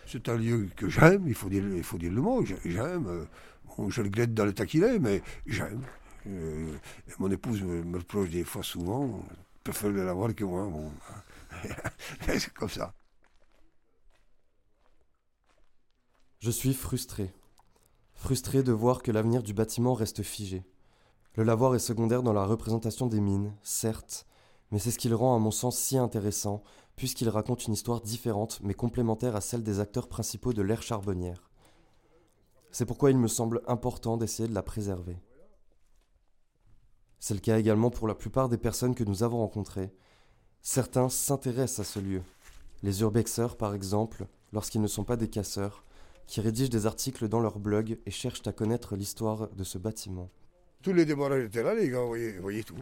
C'est 0.07 0.29
un 0.29 0.37
lieu 0.37 0.69
que 0.75 0.87
j'aime, 0.87 1.27
il, 1.27 1.35
faut 1.35 1.49
dire, 1.49 1.63
le 1.63 2.21
mot, 2.21 2.43
j'aime. 2.65 3.07
Euh, 3.07 3.25
je 3.89 4.01
le 4.01 4.07
regrette 4.07 4.33
dans 4.33 4.45
l'état 4.45 4.65
qu'il 4.65 4.83
est, 4.83 4.99
mais 4.99 5.21
j'aime. 5.45 5.83
Euh, 6.27 6.75
mon 7.19 7.29
épouse 7.29 7.61
me, 7.61 7.83
me, 7.83 7.97
reproche 7.99 8.29
des 8.29 8.43
fois 8.43 8.63
souvent, 8.63 9.23
préfère 9.63 9.91
l'avoir 9.91 10.33
que 10.33 10.43
moi. 10.45 10.69
C'est 12.21 12.53
comme 12.53 12.69
ça. 12.69 12.93
Je 16.39 16.51
suis 16.51 16.73
frustré. 16.73 17.31
Frustré 18.15 18.63
de 18.63 18.71
voir 18.71 19.03
que 19.03 19.11
l'avenir 19.11 19.43
du 19.43 19.53
bâtiment 19.53 19.93
reste 19.93 20.23
figé. 20.23 20.63
Le 21.35 21.43
lavoir 21.43 21.75
est 21.75 21.79
secondaire 21.79 22.23
dans 22.23 22.33
la 22.33 22.45
représentation 22.45 23.07
des 23.07 23.19
mines, 23.19 23.53
certes, 23.61 24.25
mais 24.71 24.79
c'est 24.79 24.91
ce 24.91 24.97
qui 24.97 25.09
le 25.09 25.15
rend 25.15 25.35
à 25.35 25.39
mon 25.39 25.51
sens 25.51 25.77
si 25.77 25.97
intéressant, 25.97 26.63
puisqu'il 26.95 27.29
raconte 27.29 27.67
une 27.67 27.73
histoire 27.73 28.01
différente 28.01 28.59
mais 28.61 28.73
complémentaire 28.73 29.35
à 29.35 29.41
celle 29.41 29.63
des 29.63 29.79
acteurs 29.79 30.07
principaux 30.07 30.53
de 30.53 30.61
l'ère 30.61 30.81
charbonnière. 30.81 31.49
C'est 32.71 32.85
pourquoi 32.85 33.11
il 33.11 33.17
me 33.17 33.27
semble 33.27 33.61
important 33.67 34.17
d'essayer 34.17 34.49
de 34.49 34.53
la 34.53 34.63
préserver. 34.63 35.17
C'est 37.19 37.33
le 37.33 37.39
cas 37.39 37.57
également 37.57 37.89
pour 37.89 38.07
la 38.07 38.15
plupart 38.15 38.49
des 38.49 38.57
personnes 38.57 38.95
que 38.95 39.03
nous 39.03 39.23
avons 39.23 39.39
rencontrées. 39.39 39.91
Certains 40.61 41.09
s'intéressent 41.09 41.87
à 41.87 41.89
ce 41.89 41.99
lieu. 41.99 42.21
Les 42.83 43.01
urbexeurs, 43.01 43.57
par 43.57 43.73
exemple, 43.73 44.27
lorsqu'ils 44.53 44.81
ne 44.81 44.87
sont 44.87 45.03
pas 45.03 45.15
des 45.15 45.29
casseurs, 45.29 45.83
qui 46.27 46.41
rédigent 46.41 46.69
des 46.69 46.85
articles 46.85 47.27
dans 47.27 47.39
leur 47.39 47.57
blog 47.57 47.97
et 48.05 48.11
cherchent 48.11 48.45
à 48.45 48.51
connaître 48.51 48.95
l'histoire 48.95 49.49
de 49.49 49.63
ce 49.63 49.77
bâtiment. 49.77 50.29
Tous 50.83 50.93
les 50.93 51.05
démarrages 51.05 51.45
étaient 51.45 51.63
là, 51.63 51.73
les 51.73 51.89
gars, 51.89 52.01
vous 52.01 52.41
voyez, 52.41 52.63
tout. 52.63 52.75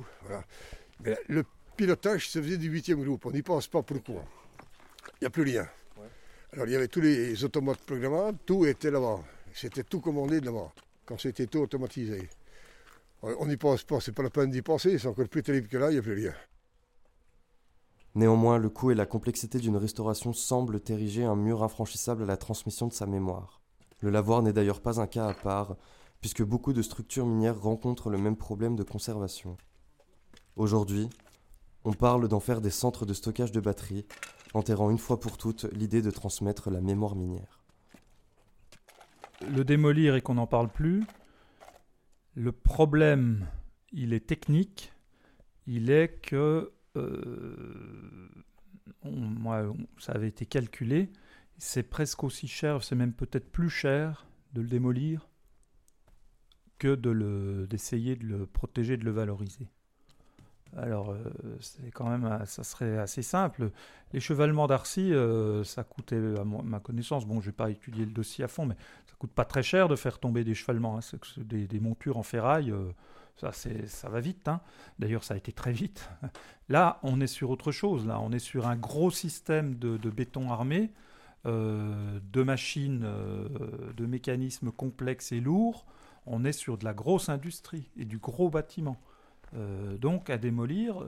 Mais 1.03 1.17
le 1.27 1.43
pilotage 1.75 2.29
se 2.29 2.41
faisait 2.41 2.57
du 2.57 2.71
8e 2.71 3.03
groupe, 3.03 3.25
on 3.25 3.31
n'y 3.31 3.41
pense 3.41 3.67
pas 3.67 3.83
pourquoi. 3.83 4.23
Il 5.13 5.23
n'y 5.23 5.27
a 5.27 5.29
plus 5.29 5.43
rien. 5.43 5.67
Alors 6.53 6.65
il 6.67 6.71
y 6.71 6.75
avait 6.75 6.87
tous 6.87 7.01
les 7.01 7.43
automates 7.43 7.81
programmables, 7.81 8.37
tout 8.45 8.65
était 8.65 8.91
là-bas. 8.91 9.19
C'était 9.53 9.83
tout 9.83 9.99
commandé 9.99 10.41
de 10.41 10.45
là-bas, 10.45 10.71
quand 11.05 11.19
c'était 11.19 11.47
tout 11.47 11.59
automatisé. 11.59 12.29
On 13.21 13.45
n'y 13.47 13.57
pense 13.57 13.83
pas, 13.83 13.99
c'est 13.99 14.11
pas 14.11 14.23
la 14.23 14.29
peine 14.29 14.51
d'y 14.51 14.61
penser, 14.61 14.97
c'est 14.97 15.07
encore 15.07 15.27
plus 15.27 15.43
terrible 15.43 15.67
que 15.67 15.77
là, 15.77 15.89
il 15.89 15.93
n'y 15.93 15.99
a 15.99 16.01
plus 16.01 16.13
rien. 16.13 16.33
Néanmoins, 18.13 18.57
le 18.57 18.69
coût 18.69 18.91
et 18.91 18.95
la 18.95 19.05
complexité 19.05 19.59
d'une 19.59 19.75
restauration 19.75 20.31
semblent 20.31 20.79
ériger 20.87 21.25
un 21.25 21.35
mur 21.35 21.63
infranchissable 21.63 22.23
à 22.23 22.25
la 22.25 22.37
transmission 22.37 22.87
de 22.87 22.93
sa 22.93 23.05
mémoire. 23.05 23.61
Le 23.99 24.09
lavoir 24.09 24.41
n'est 24.41 24.53
d'ailleurs 24.53 24.81
pas 24.81 25.01
un 25.01 25.07
cas 25.07 25.27
à 25.27 25.33
part, 25.33 25.75
puisque 26.21 26.43
beaucoup 26.43 26.71
de 26.71 26.81
structures 26.81 27.25
minières 27.25 27.59
rencontrent 27.59 28.09
le 28.09 28.17
même 28.17 28.37
problème 28.37 28.75
de 28.75 28.83
conservation. 28.83 29.57
Aujourd'hui, 30.55 31.09
on 31.85 31.93
parle 31.93 32.27
d'en 32.27 32.39
faire 32.39 32.61
des 32.61 32.71
centres 32.71 33.05
de 33.05 33.13
stockage 33.13 33.51
de 33.51 33.59
batteries, 33.59 34.05
enterrant 34.53 34.89
une 34.89 34.97
fois 34.97 35.19
pour 35.19 35.37
toutes 35.37 35.65
l'idée 35.71 36.01
de 36.01 36.09
transmettre 36.09 36.71
la 36.71 36.81
mémoire 36.81 37.15
minière. 37.15 37.61
Le 39.41 39.63
démolir 39.63 40.15
et 40.15 40.21
qu'on 40.21 40.35
n'en 40.35 40.47
parle 40.47 40.69
plus, 40.69 41.05
le 42.33 42.51
problème, 42.51 43.47
il 43.91 44.13
est 44.13 44.25
technique, 44.25 44.91
il 45.67 45.91
est 45.91 46.19
que 46.21 46.73
euh, 46.95 48.29
ça 49.99 50.13
avait 50.13 50.29
été 50.29 50.45
calculé, 50.45 51.11
c'est 51.57 51.83
presque 51.83 52.23
aussi 52.23 52.47
cher, 52.47 52.83
c'est 52.83 52.95
même 52.95 53.13
peut-être 53.13 53.51
plus 53.51 53.69
cher 53.69 54.25
de 54.53 54.61
le 54.61 54.67
démolir 54.67 55.29
que 56.79 56.95
de 56.95 57.67
d'essayer 57.69 58.15
de 58.15 58.25
le 58.25 58.45
protéger, 58.47 58.97
de 58.97 59.05
le 59.05 59.11
valoriser. 59.11 59.69
Alors, 60.77 61.11
euh, 61.11 61.17
c'est 61.61 61.91
quand 61.91 62.09
même, 62.09 62.25
euh, 62.25 62.45
ça 62.45 62.63
serait 62.63 62.97
assez 62.97 63.21
simple. 63.21 63.71
L'échevalement 64.13 64.67
d'Arcy, 64.67 65.13
ça 65.63 65.83
coûtait, 65.83 66.21
à 66.39 66.43
ma 66.43 66.79
connaissance, 66.79 67.25
bon, 67.25 67.41
je 67.41 67.47
n'ai 67.47 67.53
pas 67.53 67.69
étudié 67.69 68.05
le 68.05 68.11
dossier 68.11 68.43
à 68.43 68.47
fond, 68.47 68.65
mais 68.65 68.75
ça 69.07 69.13
coûte 69.17 69.31
pas 69.31 69.45
très 69.45 69.63
cher 69.63 69.87
de 69.87 69.95
faire 69.95 70.19
tomber 70.19 70.43
des 70.43 70.53
chevalements, 70.53 70.97
hein. 70.99 71.17
des, 71.37 71.79
montures 71.79 72.17
en 72.17 72.23
ferraille. 72.23 72.73
Ça, 73.37 73.51
ça 73.51 74.09
va 74.09 74.21
vite. 74.21 74.47
Hein. 74.47 74.61
D'ailleurs, 74.97 75.23
ça 75.23 75.33
a 75.33 75.37
été 75.37 75.51
très 75.51 75.73
vite. 75.73 76.09
Là, 76.69 76.99
on 77.03 77.19
est 77.19 77.27
sur 77.27 77.49
autre 77.49 77.71
chose. 77.71 78.07
Là, 78.07 78.19
on 78.21 78.31
est 78.31 78.39
sur 78.39 78.67
un 78.67 78.75
gros 78.75 79.11
système 79.11 79.75
de, 79.75 79.97
béton 80.09 80.49
armé, 80.51 80.91
euh, 81.45 82.19
de 82.31 82.43
machines, 82.43 83.03
euh, 83.03 83.93
de 83.95 84.05
mécanismes 84.05 84.71
complexes 84.71 85.31
et 85.31 85.41
lourds. 85.41 85.85
On 86.25 86.45
est 86.45 86.53
sur 86.53 86.77
de 86.77 86.85
la 86.85 86.93
grosse 86.93 87.29
industrie 87.29 87.89
et 87.97 88.05
du 88.05 88.17
gros 88.17 88.49
bâtiment. 88.49 88.99
Euh, 89.55 89.97
donc, 89.97 90.29
à 90.29 90.37
démolir, 90.37 91.03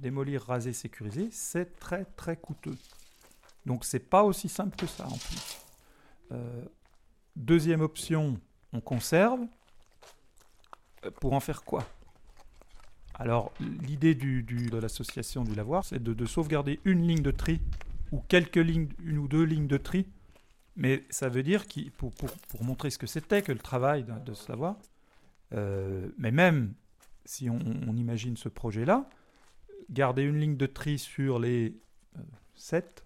démolir, 0.00 0.42
raser, 0.42 0.72
sécuriser, 0.72 1.28
c'est 1.30 1.78
très 1.78 2.04
très 2.04 2.36
coûteux. 2.36 2.76
Donc, 3.66 3.84
c'est 3.84 4.10
pas 4.10 4.22
aussi 4.22 4.48
simple 4.48 4.76
que 4.76 4.86
ça 4.86 5.06
en 5.06 5.16
plus. 5.16 5.58
deuxième 7.36 7.80
option, 7.80 8.38
on 8.72 8.80
conserve. 8.80 9.40
Euh, 11.04 11.10
pour 11.10 11.32
en 11.32 11.40
faire 11.40 11.62
quoi? 11.62 11.86
Alors, 13.14 13.52
l'idée 13.60 14.14
de 14.14 14.78
l'association 14.78 15.44
du 15.44 15.54
lavoir, 15.54 15.84
c'est 15.84 16.02
de, 16.02 16.26
sauvegarder 16.26 16.80
une 16.84 17.06
ligne 17.06 17.22
de 17.22 17.30
tri, 17.30 17.60
ou 18.10 18.20
quelques 18.20 18.56
lignes, 18.56 18.88
une 19.04 19.18
ou 19.18 19.28
deux 19.28 19.44
lignes 19.44 19.66
de 19.66 19.76
tri, 19.76 20.06
mais 20.76 21.04
ça 21.10 21.28
veut 21.28 21.42
dire, 21.42 21.64
pour, 21.98 22.12
montrer 22.60 22.90
ce 22.90 22.98
que 22.98 23.06
c'était 23.06 23.42
que 23.42 23.52
le 23.52 23.58
travail 23.58 24.04
de, 24.24 24.34
ce 24.34 24.50
lavoir, 24.50 24.76
euh, 25.52 26.08
mais 26.16 26.30
même 26.30 26.72
si 27.24 27.48
on, 27.50 27.58
imagine 27.96 28.36
ce 28.36 28.48
projet-là, 28.48 29.08
garder 29.90 30.22
une 30.22 30.38
ligne 30.38 30.56
de 30.56 30.66
tri 30.66 30.98
sur 30.98 31.38
les 31.38 31.76
7, 32.54 33.04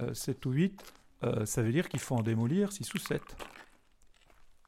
euh, 0.00 0.14
7 0.14 0.46
ou 0.46 0.50
8, 0.52 0.94
ça 1.44 1.62
veut 1.62 1.70
dire 1.70 1.88
qu'il 1.88 2.00
faut 2.00 2.16
en 2.16 2.22
démolir 2.22 2.72
6 2.72 2.94
ou 2.94 2.98
7 2.98 3.22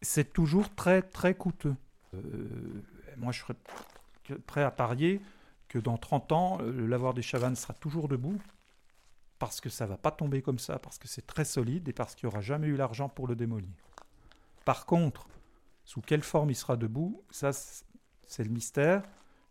c'est 0.05 0.33
toujours 0.33 0.73
très 0.75 1.03
très 1.03 1.35
coûteux. 1.35 1.75
Euh, 2.15 2.83
moi, 3.17 3.33
je 3.33 3.41
serais 3.41 3.57
prêt 4.47 4.63
à 4.63 4.71
parier 4.71 5.21
que 5.69 5.79
dans 5.79 5.97
30 5.97 6.33
ans, 6.33 6.59
euh, 6.61 6.71
le 6.71 6.87
lavoir 6.87 7.15
des 7.15 7.23
Chavannes 7.23 7.57
sera 7.57 7.75
toujours 7.75 8.07
debout, 8.07 8.41
parce 9.39 9.61
que 9.61 9.69
ça 9.69 9.87
va 9.87 9.97
pas 9.97 10.13
tomber 10.13 10.43
comme 10.43 10.59
ça, 10.59 10.79
parce 10.79 10.99
que 10.99 11.09
c'est 11.09 11.27
très 11.27 11.45
solide 11.45 11.89
et 11.89 11.93
parce 11.93 12.15
qu'il 12.15 12.29
n'y 12.29 12.33
aura 12.33 12.43
jamais 12.43 12.69
eu 12.69 12.77
l'argent 12.77 13.09
pour 13.09 13.27
le 13.27 13.35
démolir. 13.35 13.69
Par 14.65 14.87
contre, 14.87 15.27
sous 15.85 16.01
quelle 16.01 16.23
forme 16.23 16.51
il 16.51 16.55
sera 16.55 16.77
debout, 16.77 17.23
ça 17.31 17.51
c'est 18.27 18.45
le 18.45 18.51
mystère. 18.51 19.03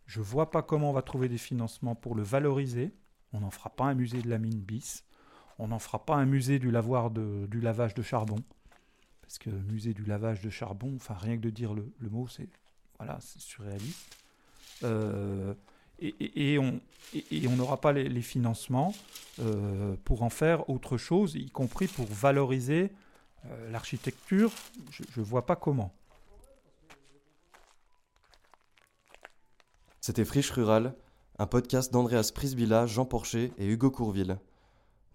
Je 0.05 0.21
vois 0.21 0.51
pas 0.51 0.61
comment 0.61 0.89
on 0.89 0.93
va 0.93 1.01
trouver 1.01 1.29
des 1.29 1.37
financements 1.37 1.95
pour 1.95 2.15
le 2.15 2.23
valoriser. 2.23 2.91
On 3.31 3.39
n'en 3.39 3.51
fera 3.51 3.69
pas 3.69 3.85
un 3.85 3.93
musée 3.93 4.21
de 4.21 4.29
la 4.29 4.37
mine 4.37 4.59
bis. 4.59 5.03
On 5.59 5.69
n'en 5.69 5.79
fera 5.79 6.05
pas 6.05 6.15
un 6.15 6.25
musée 6.25 6.59
du 6.59 6.71
lavoir 6.71 7.09
du 7.11 7.61
lavage 7.61 7.93
de 7.93 8.01
charbon. 8.01 8.37
Parce 9.21 9.37
que 9.37 9.49
musée 9.49 9.93
du 9.93 10.03
lavage 10.03 10.41
de 10.41 10.49
charbon, 10.49 10.93
enfin 10.95 11.15
rien 11.15 11.37
que 11.37 11.41
de 11.41 11.49
dire 11.49 11.73
le, 11.73 11.91
mot, 12.09 12.27
c'est 12.27 12.49
voilà, 12.97 13.17
surréaliste. 13.21 14.17
Euh, 14.83 15.53
et, 15.99 16.57
on 16.59 17.55
n'aura 17.55 17.79
pas 17.79 17.93
les, 17.93 18.21
financements 18.21 18.93
euh, 19.39 19.95
pour 20.03 20.23
en 20.23 20.29
faire 20.29 20.69
autre 20.69 20.97
chose, 20.97 21.35
y 21.35 21.49
compris 21.49 21.87
pour 21.87 22.05
valoriser 22.05 22.91
euh, 23.45 23.71
l'architecture. 23.71 24.51
Je 24.91 25.19
ne 25.19 25.25
vois 25.25 25.45
pas 25.45 25.55
comment. 25.55 25.93
C'était 30.05 30.25
Friche 30.25 30.51
Rural, 30.51 30.97
un 31.39 31.47
podcast 31.47 31.93
d'Andreas 31.93 32.31
Prisbilla, 32.35 32.85
Jean 32.85 33.05
Porcher 33.05 33.53
et 33.57 33.65
Hugo 33.65 33.89
Courville. 33.89 34.37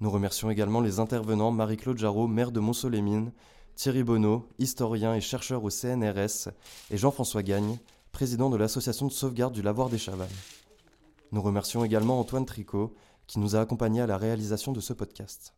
Nous 0.00 0.10
remercions 0.10 0.48
également 0.48 0.80
les 0.80 0.98
intervenants 0.98 1.50
Marie-Claude 1.50 1.98
Jarreau, 1.98 2.26
maire 2.26 2.52
de 2.52 2.60
Montsolémine, 2.60 3.30
Thierry 3.74 4.02
Bonneau, 4.02 4.48
historien 4.58 5.14
et 5.14 5.20
chercheur 5.20 5.62
au 5.62 5.68
CNRS, 5.68 6.48
et 6.90 6.96
Jean-François 6.96 7.42
Gagne, 7.42 7.76
président 8.12 8.48
de 8.48 8.56
l'association 8.56 9.06
de 9.08 9.12
sauvegarde 9.12 9.52
du 9.52 9.60
lavoir 9.60 9.90
des 9.90 9.98
Chavannes. 9.98 10.26
Nous 11.32 11.42
remercions 11.42 11.84
également 11.84 12.18
Antoine 12.18 12.46
Tricot, 12.46 12.94
qui 13.26 13.40
nous 13.40 13.56
a 13.56 13.60
accompagnés 13.60 14.00
à 14.00 14.06
la 14.06 14.16
réalisation 14.16 14.72
de 14.72 14.80
ce 14.80 14.94
podcast. 14.94 15.52